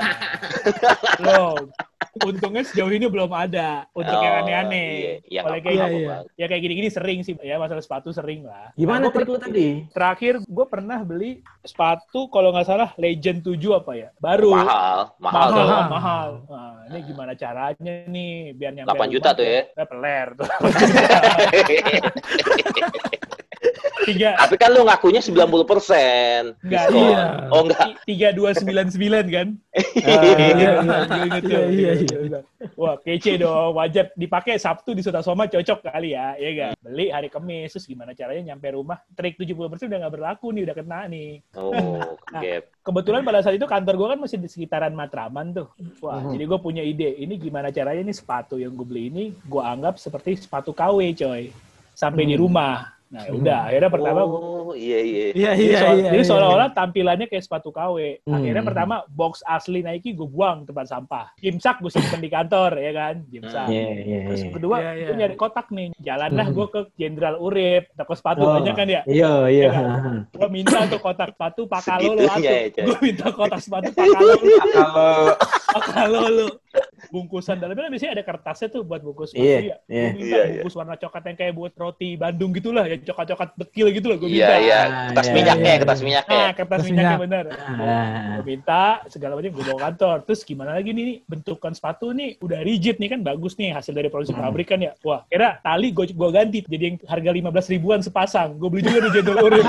Loh, 1.23 1.55
untungnya 2.19 2.63
sejauh 2.63 2.89
ini 2.89 3.05
belum 3.05 3.29
ada 3.29 3.85
untuk 3.91 4.09
Oh, 4.11 4.19
yang 4.19 4.35
aneh-aneh. 4.41 4.89
Iya, 4.89 5.13
iya, 5.23 5.39
Oleh 5.43 5.51
nggak 5.53 5.63
kayak 5.63 5.77
Iya, 5.85 5.87
iya. 5.95 6.15
Ya 6.35 6.45
kayak 6.47 6.61
gini-gini 6.61 6.89
sering 6.89 7.19
sih 7.21 7.33
ya 7.37 7.55
masalah 7.55 7.79
sepatu 7.79 8.09
sering 8.09 8.43
lah. 8.43 8.73
Gimana 8.73 8.97
Nah, 8.99 9.07
gua 9.07 9.15
trik 9.15 9.29
lu 9.29 9.37
tadi? 9.37 9.67
Terakhir 9.89 10.33
gue 10.41 10.65
pernah 10.67 10.99
beli 10.99 11.45
sepatu 11.61 12.27
kalau 12.33 12.49
nggak 12.51 12.67
salah 12.67 12.89
Legend 12.97 13.45
7 13.45 13.77
apa 13.77 13.91
ya? 13.93 14.09
Baru. 14.17 14.51
Mahal, 14.51 15.13
mahal, 15.21 15.49
mahal, 15.53 15.55
mahal. 15.69 15.87
mahal. 15.87 16.29
Nah, 16.49 16.73
ini 16.89 16.99
gimana 17.05 17.31
caranya 17.37 17.93
nih 18.09 18.57
biar 18.57 18.73
nyampe 18.73 18.97
8 18.97 19.13
juta 19.13 19.29
rumah 19.31 19.39
tuh 19.39 19.45
ya. 19.45 19.61
Peler 19.85 20.27
tuh. 20.35 20.47
Tiga, 24.03 24.35
Tapi 24.35 24.59
kan 24.59 24.75
lu 24.75 24.83
ngakunya 24.83 25.23
90 25.23 25.63
persen. 25.63 26.51
Enggak, 26.59 26.91
iya. 26.91 27.47
Oh 27.47 27.63
enggak. 27.63 27.95
tiga 28.03 28.35
dua 28.35 28.51
sembilan 28.51 28.91
sembilan 28.91 29.25
kan? 29.31 29.47
iya, 30.03 30.47
iya. 30.51 30.71
Inget 31.07 31.43
tuh. 31.47 31.63
Iya, 31.71 31.91
iya, 32.03 32.17
iya. 32.27 32.39
Wah, 32.73 32.95
kece 32.97 33.37
dong. 33.37 33.75
Wajar 33.75 34.09
dipakai 34.13 34.57
Sabtu 34.57 34.93
di 34.93 35.01
Sota 35.01 35.21
Soma 35.21 35.45
cocok 35.45 35.85
kali 35.85 36.13
ya. 36.13 36.33
Iya 36.35 36.49
gak? 36.53 36.71
Beli 36.81 37.09
hari 37.09 37.27
Kamis. 37.27 37.73
Terus 37.73 37.85
gimana 37.85 38.13
caranya 38.13 38.53
nyampe 38.53 38.69
rumah? 38.71 39.01
Trik 39.13 39.35
70% 39.35 39.89
udah 39.89 39.99
nggak 40.05 40.13
berlaku 40.13 40.47
nih. 40.51 40.63
Udah 40.65 40.75
kena 40.75 40.99
nih. 41.07 41.41
Oh, 41.55 41.73
gap. 42.43 42.63
Kebetulan 42.83 43.21
pada 43.23 43.39
saat 43.39 43.55
itu 43.55 43.65
kantor 43.65 43.95
gue 43.95 44.07
kan 44.13 44.19
masih 44.19 44.37
di 44.37 44.47
sekitaran 44.47 44.93
Matraman 44.93 45.53
tuh. 45.53 45.67
Wah, 45.99 46.19
Mhm. 46.19 46.31
jadi 46.35 46.43
gue 46.45 46.59
punya 46.59 46.83
ide. 46.83 47.09
Ini 47.15 47.33
gimana 47.35 47.69
caranya 47.69 48.03
nih 48.03 48.15
sepatu 48.15 48.55
yang 48.55 48.73
gue 48.73 48.85
beli 48.85 49.09
ini 49.09 49.25
gue 49.33 49.63
anggap 49.63 49.97
seperti 49.97 50.37
sepatu 50.37 50.71
KW 50.71 50.99
coy. 51.13 51.49
Sampai 51.93 52.25
di 52.25 52.33
Mhm. 52.33 52.41
rumah. 52.41 52.92
Nah, 53.13 53.29
udah. 53.29 53.59
Akhirnya 53.69 53.89
pertama 53.89 54.21
gua- 54.23 54.41
Oh, 54.63 54.71
iya 54.73 54.97
iya. 54.97 55.25
Iya, 55.29 55.51
jadi, 55.53 55.63
iya, 55.69 55.79
iya. 55.93 56.03
jadi 56.09 56.17
iya. 56.17 56.25
seolah-olah 56.25 56.69
tampilannya 56.71 57.27
kayak 57.27 57.43
sepatu 57.43 57.69
KW. 57.69 58.25
Akhirnya 58.25 58.57
Hmm. 58.57 58.69
pertama 58.71 58.95
box 59.05 59.43
asli 59.43 59.79
Nike 59.79 60.11
gue 60.11 60.25
buang 60.25 60.63
tempat 60.63 60.87
sampah. 60.87 61.29
Gimsak 61.37 61.77
gue 61.77 61.91
simpen 61.91 62.17
di 62.17 62.27
kantor 62.27 62.73
ya 62.75 62.91
kan, 62.91 63.15
Gimsak. 63.27 63.67
Iya, 63.67 63.85
iya, 63.93 64.19
Terus 64.25 64.41
iya. 64.41 64.51
kedua 64.51 64.75
Iya, 64.79 64.91
iya. 64.95 65.05
gue 65.05 65.15
nyari 65.15 65.35
kotak 65.35 65.67
nih. 65.69 65.91
Jalanlah 65.95 66.47
Hmm. 66.47 66.55
gue 66.55 66.65
ke 66.65 66.79
Jenderal 66.95 67.35
Urip, 67.37 67.83
toko 67.93 68.13
sepatu 68.13 68.41
Oh. 68.41 68.55
banyak 68.55 68.73
kan 68.73 68.87
ya. 68.89 69.01
Iya, 69.05 69.31
iya. 69.47 69.69
Gue 70.31 70.47
minta 70.49 70.87
tuh 70.87 70.97
kotak 70.97 71.29
sepatu 71.29 71.61
Pakalo 71.65 72.11
ya, 72.15 72.33
atuh. 72.33 72.81
Gue 72.81 72.97
minta 73.03 73.27
kotak 73.29 73.59
sepatu 73.59 73.89
Pakalo 73.91 74.25
lo. 74.33 74.57
Kalau 74.65 75.13
Pakalo 75.75 76.21
lo. 76.25 76.47
Bungkusan 77.05 77.59
dalamnya 77.59 77.85
kan 77.85 77.91
biasanya 77.91 78.13
ada 78.15 78.25
kertasnya 78.25 78.67
tuh 78.69 78.81
buat 78.81 78.97
bungkus 78.99 79.29
sepatu 79.29 79.43
Iya, 79.43 79.59
ya. 79.59 79.61
iya. 79.61 79.75
Gue 80.07 80.17
minta 80.17 80.23
Iya, 80.25 80.39
iya. 80.39 80.47
bungkus 80.57 80.73
warna 80.73 80.95
coklat 80.95 81.23
yang 81.27 81.37
kayak 81.37 81.53
buat 81.53 81.73
roti 81.75 82.09
Bandung 82.15 82.49
gitulah, 82.51 82.85
yang 82.87 83.01
coklat-coklat 83.03 83.49
bekil 83.53 83.85
gitu 83.89 84.07
lah 84.07 84.17
gue 84.17 84.27
Iya 84.27 84.35
minta. 84.35 84.55
iya. 84.57 84.79
Ah, 84.79 84.87
Kertas 85.05 85.25
iya, 85.25 85.33
minyaknya, 85.33 85.67
iya, 85.67 85.77
kertas 85.77 85.99
iya. 85.99 86.05
minyaknya. 86.05 86.33
Nah, 86.33 86.49
kertas 86.49 86.57
Kertas 86.57 86.81
minyaknya 86.83 87.11
minyak. 87.11 87.23
bener. 87.23 87.45
Ah. 87.53 88.33
Gue 88.33 88.45
minta 88.45 88.81
segala 89.07 89.33
macam 89.33 89.51
gue 89.51 89.63
bawa 89.63 89.79
kantor. 89.83 90.17
Terus 90.23 90.39
gimana 90.41 90.71
lagi 90.73 90.89
nih, 90.89 91.03
nih 91.03 91.17
bentukan 91.23 91.71
sepatu 91.71 92.05
nih 92.09 92.29
udah 92.39 92.59
rigid 92.61 92.95
nih 92.97 93.09
kan 93.09 93.19
bagus 93.21 93.53
nih 93.55 93.69
hasil 93.71 93.91
dari 93.91 94.07
produksi 94.07 94.31
Hmm. 94.31 94.43
pabrik 94.43 94.67
kan 94.67 94.79
ya. 94.79 94.91
Wah, 95.01 95.23
kira 95.25 95.59
tali 95.59 95.89
gue 95.89 96.05
gua 96.11 96.29
ganti 96.29 96.63
jadi 96.63 96.83
yang 96.85 96.97
harga 97.03 97.29
15 97.29 97.67
ribuan 97.69 97.99
sepasang. 97.99 98.55
Gue 98.55 98.69
beli 98.69 98.83
juga 98.83 98.99
di 99.03 99.09
Jenderal 99.11 99.43
Urip. 99.43 99.65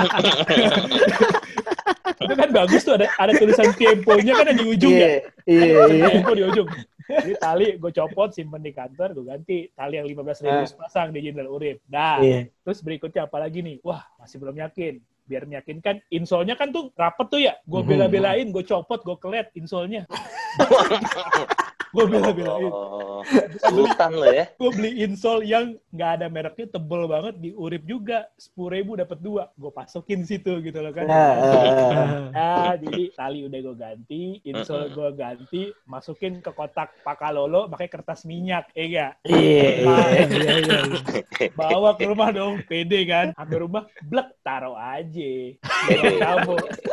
Itu 2.15 2.33
kan 2.33 2.49
bagus 2.49 2.81
tuh 2.81 2.95
ada 2.95 3.07
ada 3.13 3.31
tulisan 3.33 3.69
temponya 3.71 4.33
kan 4.33 4.45
ada 4.47 4.55
di 4.55 4.65
ujung 4.65 4.93
ya. 4.93 5.09
Iya, 5.45 5.81
iya. 5.91 6.05
Tempo 6.09 6.31
di 6.33 6.43
ujung. 6.43 6.67
Jadi 7.05 7.33
tali 7.37 7.67
gue 7.77 7.91
copot 7.91 8.29
simpen 8.29 8.59
di 8.59 8.71
kantor, 8.71 9.13
gue 9.13 9.25
ganti 9.25 9.57
tali 9.71 9.95
yang 9.95 10.05
15 10.05 10.41
ribu 10.41 10.61
Ah. 10.61 10.65
sepasang 10.65 11.09
di 11.09 11.21
Jenderal 11.21 11.49
Urip. 11.49 11.77
Nah, 11.85 12.17
Iya. 12.19 12.49
Terus 12.61 12.81
berikutnya 12.81 13.29
apa 13.29 13.37
lagi 13.37 13.61
nih? 13.61 13.77
Wah, 13.81 14.01
masih 14.17 14.41
belum 14.41 14.57
yakin. 14.57 14.97
Biar 15.25 15.45
meyakinkan, 15.45 16.05
insolnya 16.09 16.53
kan 16.53 16.69
tuh 16.69 16.93
rapet 16.93 17.27
tuh 17.29 17.41
ya. 17.41 17.53
Gue 17.65 17.81
Mhm. 17.81 17.89
bela-belain, 17.89 18.45
gue 18.49 18.63
copot, 18.63 19.01
gue 19.01 19.17
kelet 19.17 19.49
insolnya. 19.53 20.05
gue 21.95 22.05
bela-belain. 22.11 22.71
Oh, 22.71 23.23
sultan 23.63 24.11
lo 24.19 24.27
ya. 24.27 24.45
Gue 24.59 24.69
beli 24.75 24.91
insol 25.07 25.47
yang 25.47 25.79
nggak 25.95 26.11
ada 26.19 26.27
mereknya, 26.27 26.67
tebel 26.75 27.07
banget, 27.07 27.39
di 27.39 27.55
Urip 27.55 27.87
juga. 27.87 28.27
10 28.35 28.75
ribu 28.75 28.99
dapat 28.99 29.17
dua. 29.23 29.47
Gue 29.55 29.71
pasokin 29.71 30.27
situ 30.27 30.59
gitu 30.59 30.79
loh 30.83 30.91
kan. 30.91 31.07
Ah, 31.07 31.15
ah, 31.15 31.55
ah. 31.95 32.19
Ah, 32.35 32.73
jadi 32.75 33.15
tali 33.15 33.47
udah 33.47 33.59
gue 33.63 33.75
ganti, 33.79 34.23
insol 34.43 34.91
gue 34.91 35.09
ganti, 35.15 35.63
masukin 35.87 36.43
ke 36.43 36.51
kotak 36.51 36.91
pakalolo 37.07 37.71
pakai 37.71 37.87
kertas 37.87 38.27
minyak, 38.27 38.67
ya 38.75 38.83
enggak? 38.83 39.11
Iya, 39.23 39.69
iya. 39.79 39.95
Iya, 40.25 40.55
iya, 40.59 40.77
iya. 40.83 41.49
bawa 41.55 41.95
ke 41.95 42.03
rumah 42.09 42.29
dong, 42.35 42.59
pede 42.67 43.07
kan. 43.07 43.31
Sampai 43.31 43.57
rumah, 43.63 43.87
blek, 44.03 44.35
taruh 44.43 44.75
aja. 44.75 45.31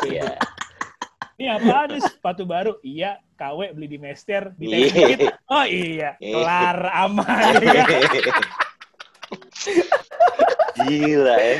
Iya. 0.03 0.37
Ini 1.41 1.49
apa 1.59 1.91
nih 1.91 2.01
sepatu 2.05 2.47
baru? 2.47 2.79
Iya, 2.85 3.19
KW 3.42 3.74
beli 3.74 3.87
di 3.90 3.98
Mester, 3.98 4.55
di 4.55 4.70
Iya. 4.70 4.78
dikit. 4.87 5.18
Oh 5.50 5.66
iya, 5.66 6.14
kelar 6.22 6.78
aman. 6.94 7.59
ya. 7.59 7.85
Gila 10.87 11.37
ya. 11.37 11.57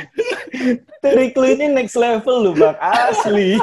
Trik 1.03 1.35
lu 1.35 1.45
ini 1.45 1.75
next 1.75 1.99
level 1.99 2.35
lu, 2.39 2.51
Bang. 2.55 2.79
Asli. 2.79 3.59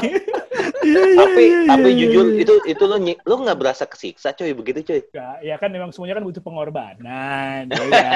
Iya, 0.90 1.02
iya, 1.06 1.16
Tapi 1.16 1.42
iya, 1.44 1.60
tapi 1.66 1.88
jujur 1.94 2.26
itu 2.34 2.54
itu 2.66 2.84
lo 2.84 2.96
lo 2.98 3.34
nggak 3.40 3.58
berasa 3.58 3.84
kesiksa 3.84 4.32
coy 4.32 4.50
begitu 4.52 4.82
coy. 4.82 5.00
Nggak, 5.06 5.36
ya 5.40 5.54
kan 5.56 5.70
memang 5.70 5.90
semuanya 5.90 6.18
kan 6.18 6.24
butuh 6.24 6.42
pengorbanan. 6.42 7.62
ya? 7.70 8.12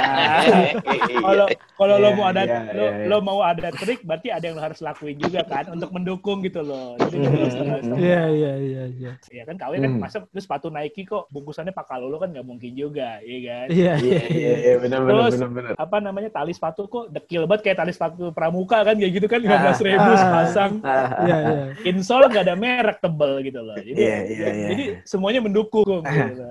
Kalau 1.15 1.47
kalau 1.75 1.95
lo 1.99 2.09
mau 2.13 2.27
ada 2.27 2.43
lo, 2.71 2.87
lo 3.07 3.19
mau 3.21 3.39
ada 3.41 3.71
trik, 3.71 4.03
berarti 4.03 4.29
ada 4.29 4.45
yang 4.45 4.57
lo 4.57 4.63
harus 4.63 4.79
lakuin 4.79 5.17
juga 5.17 5.43
kan 5.43 5.71
untuk 5.71 5.91
mendukung 5.91 6.43
gitu 6.43 6.61
loh. 6.61 6.99
Lo 6.99 7.07
setengah-setengah. 7.47 7.99
Iya, 7.99 8.23
iya, 8.31 8.53
iya, 8.59 8.83
iya. 8.91 9.13
Ya 9.31 9.43
kan 9.45 9.57
KW 9.57 9.73
kan 9.77 9.83
Hmm. 9.85 10.01
masa 10.01 10.19
itu 10.23 10.41
sepatu 10.41 10.69
Nike 10.69 11.05
kok 11.05 11.29
bungkusannya 11.29 11.71
pakai 11.71 12.01
lolo 12.01 12.19
kan 12.19 12.31
nggak 12.31 12.43
mungkin 12.43 12.73
juga, 12.73 13.21
iya 13.21 13.39
kan? 13.65 13.67
Iya, 13.71 13.93
Iya, 13.95 14.21
iya, 14.27 14.75
benar 14.81 15.01
benar 15.03 15.29
Terus, 15.29 15.33
benar 15.37 15.51
benar. 15.51 15.73
apa 15.77 15.97
namanya 15.99 16.31
tali 16.31 16.51
sepatu 16.51 16.87
kok 16.87 17.11
dekil 17.11 17.45
banget 17.45 17.63
kayak 17.65 17.79
tali 17.79 17.93
sepatu 17.93 18.31
pramuka 18.31 18.83
kan 18.83 18.97
kayak 18.97 19.13
gitu 19.13 19.27
kan 19.27 19.39
lima 19.39 19.57
belas 19.61 19.79
ribu 19.79 20.03
Ah. 20.05 20.19
sepasang 20.19 20.73
Ah, 20.81 21.07
Iya, 21.23 21.37
iya. 21.45 21.65
insole 21.85 22.27
nggak 22.27 22.45
ada 22.45 22.57
merek 22.65 22.99
tebel 22.99 23.33
gitu 23.45 23.61
loh 23.61 23.77
jadi 23.77 23.93
Iya, 23.93 24.17
iya, 24.25 24.47
iya. 24.49 24.69
jadi 24.73 24.85
semuanya 25.05 25.45
mendukung 25.45 26.01
gitu, 26.01 26.45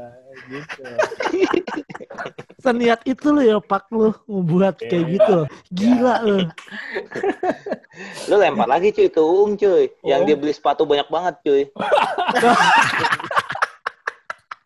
gitu. 0.49 0.83
Seniat 2.63 3.03
itu 3.03 3.27
lo 3.27 3.43
ya, 3.43 3.57
Pak 3.59 3.91
lu 3.91 4.15
membuat 4.23 4.79
Iya, 4.79 4.87
kayak 4.87 5.03
iya. 5.03 5.13
gitu. 5.19 5.37
Gila 5.75 6.15
lo. 6.23 6.37
Lo 8.31 8.35
lempar 8.41 8.71
lagi 8.71 8.95
cuy 8.95 9.11
ke 9.11 9.19
Uung 9.19 9.59
cuy. 9.59 9.91
Yang 10.01 10.21
Oh. 10.23 10.25
dia 10.31 10.35
beli 10.39 10.53
sepatu 10.55 10.87
banyak 10.87 11.07
banget 11.11 11.35
cuy. 11.43 11.63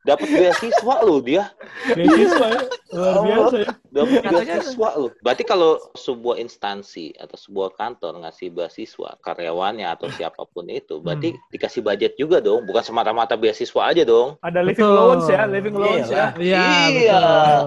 Dapat 0.08 0.28
beasiswa 0.32 0.96
lo 1.04 1.20
dia. 1.20 1.52
beasiswa 1.90 2.46
ya 2.48 2.62
luar 2.96 3.16
biasa 3.20 3.56
ya 3.60 3.72
Dapat 3.92 4.22
Katanya- 4.24 4.56
beasiswa 4.56 4.90
lo. 4.96 5.08
Berarti 5.20 5.44
kalau 5.44 5.72
sebuah 5.94 6.36
instansi 6.38 7.12
atau 7.14 7.36
sebuah 7.36 7.76
kantor 7.76 8.24
ngasih 8.24 8.48
beasiswa 8.50 9.20
karyawannya 9.20 9.84
atau 9.86 10.08
siapa 10.10 10.48
pun 10.48 10.64
itu, 10.68 10.98
berarti 10.98 11.36
dikasih 11.50 11.82
budget 11.82 12.16
juga 12.16 12.40
dong. 12.40 12.64
Bukan 12.64 12.80
semata-mata 12.82 13.36
beasiswa 13.36 13.82
aja 13.84 14.02
dong. 14.02 14.40
ada 14.40 14.64
living 14.64 14.80
Betul. 14.80 14.96
loans 14.96 15.28
ya 15.28 15.42
living 15.44 15.76
loans 15.76 16.08
ya 16.08 16.32
Iyalah. 16.32 16.40
Iya, 16.40 16.64
Iya. 16.88 17.20
betul. 17.20 17.66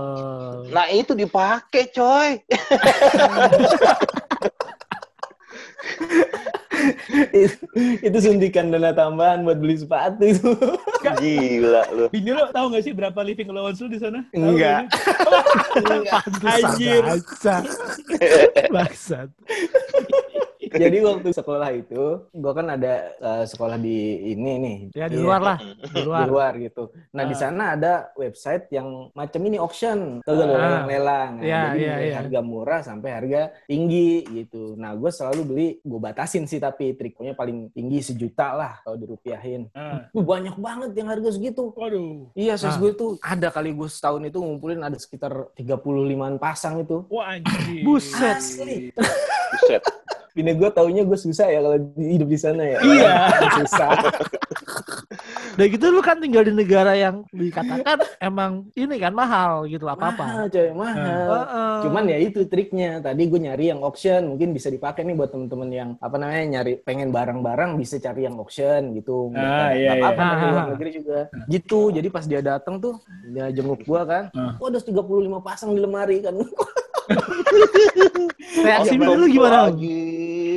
Nah 0.71 0.87
itu 0.89 1.13
dipakai 1.13 1.85
coy. 1.91 2.31
itu, 7.35 7.65
itu 8.01 8.19
suntikan 8.23 8.71
dana 8.71 8.95
tambahan 8.95 9.43
buat 9.43 9.59
beli 9.59 9.77
sepatu 9.81 10.23
itu. 10.25 10.51
Gila 11.19 11.85
lo. 11.93 12.07
Bini 12.13 12.31
lo 12.31 12.49
tahu 12.55 12.71
nggak 12.75 12.85
sih 12.87 12.93
berapa 12.95 13.19
living 13.23 13.51
allowance 13.51 13.83
lo 13.83 13.89
di 13.91 13.99
sana? 13.99 14.23
Enggak. 14.33 14.91
Anjir. 16.55 17.03
Bangsat. 17.03 17.65
Bangsat. 18.71 19.29
Jadi 20.83 20.99
waktu 21.03 21.29
sekolah 21.31 21.71
itu, 21.73 22.03
gua 22.31 22.53
kan 22.55 22.67
ada 22.71 23.11
eh, 23.13 23.45
sekolah 23.45 23.77
di 23.77 23.99
ini 24.31 24.53
nih. 24.59 24.79
Ya 24.95 25.07
di 25.07 25.19
luar 25.19 25.41
lah, 25.41 25.59
di 25.59 25.91
Di 25.91 26.03
luar. 26.03 26.27
luar 26.27 26.53
gitu. 26.57 26.89
Nah, 27.11 27.25
di 27.25 27.35
Ah. 27.35 27.41
sana 27.41 27.65
ada 27.75 27.93
website 28.15 28.71
yang 28.71 29.11
macam 29.13 29.41
ini 29.43 29.57
auction, 29.57 30.23
tau 30.23 30.33
gak 30.33 30.47
lo, 30.47 30.55
Ah. 30.55 30.59
lelang-lelang. 30.87 31.31
Nah, 31.37 31.45
Iya, 31.45 31.61
jadi 31.67 31.79
iya, 31.79 31.91
mulai 31.91 32.07
iya. 32.07 32.17
harga 32.17 32.41
murah 32.41 32.81
sampai 32.81 33.11
harga 33.11 33.41
tinggi 33.67 34.13
gitu. 34.27 34.75
Nah, 34.75 34.95
gue 34.95 35.11
selalu 35.11 35.41
beli, 35.43 35.69
gue 35.81 36.01
batasin 36.01 36.45
sih 36.45 36.57
tapi 36.57 36.95
triknya 36.95 37.35
paling 37.35 37.71
tinggi 37.71 37.99
sejuta 38.01 38.53
lah 38.53 38.73
kalau 38.83 38.97
dirupiahin. 38.97 39.67
Ah. 39.75 40.07
Uh, 40.11 40.23
banyak 40.23 40.55
banget 40.57 40.91
yang 40.95 41.09
harga 41.09 41.31
segitu. 41.33 41.75
Waduh. 41.75 42.31
Iya, 42.35 42.55
Ah. 42.57 42.77
gue 42.77 42.93
tuh 42.93 43.19
ada 43.21 43.51
kali 43.51 43.73
gue 43.73 43.89
setahun 43.89 44.23
itu 44.23 44.39
ngumpulin 44.39 44.81
ada 44.81 44.97
sekitar 44.97 45.51
35-an 45.55 46.37
pasang 46.37 46.81
itu. 46.81 47.03
Wah 47.11 47.35
anjir. 47.35 47.83
Buset. 47.83 48.37
Asli. 48.39 48.93
Bini 50.31 50.55
gue 50.55 50.69
taunya 50.71 51.03
gue 51.03 51.19
susah 51.19 51.51
ya 51.51 51.59
kalau 51.63 51.79
hidup 51.99 52.29
di 52.31 52.39
sana 52.39 52.63
ya. 52.63 52.79
Iya. 52.81 53.13
susah. 53.63 53.91
Udah 55.61 55.69
gitu 55.69 55.93
lu 55.93 56.01
kan 56.01 56.17
tinggal 56.17 56.41
di 56.41 56.57
negara 56.57 56.97
yang 56.97 57.21
dikatakan 57.29 58.01
emang 58.25 58.65
ini 58.73 58.97
kan 58.97 59.13
mahal 59.13 59.69
gitu 59.69 59.85
apa-apa. 59.85 60.25
Mahal 60.25 60.47
coy, 60.49 60.73
mahal. 60.73 61.21
Heeh. 61.29 61.77
Cuman 61.85 62.05
ya 62.07 62.17
itu 62.17 62.41
triknya. 62.45 63.05
Tadi 63.05 63.29
gue 63.29 63.37
nyari 63.39 63.69
yang 63.69 63.85
auction, 63.85 64.33
mungkin 64.33 64.57
bisa 64.57 64.73
dipakai 64.73 65.05
nih 65.05 65.13
buat 65.13 65.29
temen-temen 65.29 65.69
yang 65.69 65.91
apa 66.01 66.17
namanya 66.17 66.45
nyari 66.57 66.81
pengen 66.81 67.13
barang-barang 67.13 67.77
bisa 67.77 68.01
cari 68.01 68.25
yang 68.25 68.41
auction 68.41 68.97
gitu. 68.97 69.29
Ah, 69.31 69.69
Nggak 69.69 69.71
iya, 69.77 69.91
apa-apa 69.93 70.17
iya. 70.17 70.25
kan, 70.25 70.33
di 70.33 70.47
luar 70.47 70.57
Ah. 70.57 70.69
negeri 70.73 70.91
juga. 70.97 71.19
Gitu. 71.45 71.81
Jadi 71.93 72.09
pas 72.09 72.25
dia 72.25 72.41
datang 72.41 72.81
tuh 72.81 72.97
dia 73.27 73.53
jenguk 73.53 73.85
gua 73.85 74.09
kan. 74.09 74.25
Ah. 74.33 74.57
Kok 74.57 74.65
ada 74.67 74.81
35 74.81 75.05
pasang 75.45 75.77
di 75.77 75.81
lemari 75.85 76.25
kan. 76.25 76.41
Reaksi 78.61 78.95
Iya, 78.95 79.07
lu 79.11 79.27
gimana? 79.27 79.69
Lagi. 79.69 80.09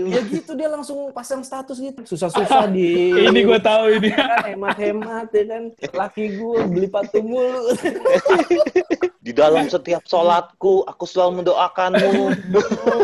ya 0.04 0.22
gitu 0.22 0.54
dia 0.54 0.70
langsung 0.70 1.10
pasang 1.10 1.42
status 1.42 1.74
gitu. 1.76 2.06
Susah-susah 2.06 2.70
di 2.76 3.10
Ini 3.24 3.40
gue 3.42 3.58
tahu 3.58 3.98
ini. 3.98 4.14
kan 4.14 4.54
hemat-hemat 4.94 5.28
ya 5.34 5.44
kan. 5.50 5.64
Laki 5.98 6.38
gue 6.38 6.60
beli 6.70 6.88
patung 6.88 7.34
mulu. 7.34 7.74
Di 9.24 9.32
dalam 9.34 9.66
setiap 9.72 10.06
sholatku, 10.06 10.86
aku 10.86 11.04
selalu 11.10 11.42
mendoakanmu. 11.42 12.38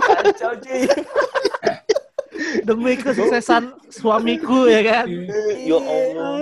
Kacau 0.05 0.53
cuy. 0.61 0.85
Demi 2.61 2.93
kesuksesan 2.95 3.63
suamiku 3.87 4.65
ya 4.65 4.81
kan. 4.81 5.05
Ya 5.59 5.77
Allah. 5.77 6.37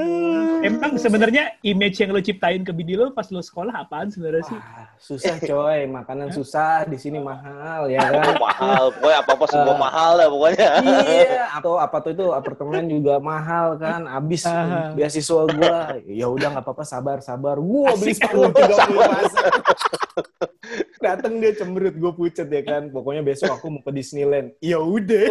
Emang 0.60 0.98
sebenarnya 0.98 1.54
image 1.62 1.98
yang 1.98 2.10
lo 2.10 2.18
ciptain 2.18 2.60
ke 2.60 2.72
bini 2.72 2.94
lo 2.94 3.12
pas 3.12 3.30
lo 3.30 3.40
sekolah 3.40 3.78
apaan 3.78 4.10
sebenarnya 4.10 4.42
sih? 4.44 4.58
Ah, 4.58 4.90
susah 4.98 5.38
coy, 5.38 5.86
makanan 5.86 6.34
susah, 6.34 6.82
di 6.84 6.98
sini 6.98 7.22
mahal 7.22 7.86
ya 7.86 8.02
kan. 8.10 8.36
mahal. 8.36 8.90
Pokoknya 8.92 9.18
apa-apa 9.22 9.46
semua 9.46 9.70
Ah. 9.70 9.80
mahal 9.80 10.12
ya 10.18 10.28
pokoknya. 10.28 10.70
iya, 11.06 11.44
atau 11.54 11.78
apa 11.78 11.98
tuh 12.00 12.12
itu 12.12 12.26
apartemen 12.32 12.90
juga 12.90 13.22
mahal 13.22 13.78
kan, 13.78 14.10
habis 14.10 14.42
Ah. 14.44 14.92
beasiswa 14.92 15.46
gua. 15.48 15.94
Ya 16.04 16.26
udah 16.26 16.48
nggak 16.52 16.66
apa-apa, 16.66 16.84
sabar 16.84 17.22
sabar. 17.22 17.62
Gua 17.62 17.94
beli 17.94 18.18
sepuluh 18.18 18.50
tiga 18.50 18.76
Datang 20.98 21.38
dia 21.38 21.54
cemberut, 21.54 21.96
gue 21.96 22.12
pucet 22.14 22.48
ya 22.50 22.62
kan. 22.66 22.90
Pokoknya 22.90 23.22
besok 23.22 23.54
aku 23.54 23.68
mau 23.70 23.82
ke 23.86 23.92
Disneyland. 23.94 24.54
Ya 24.62 24.82
udah. 24.82 25.26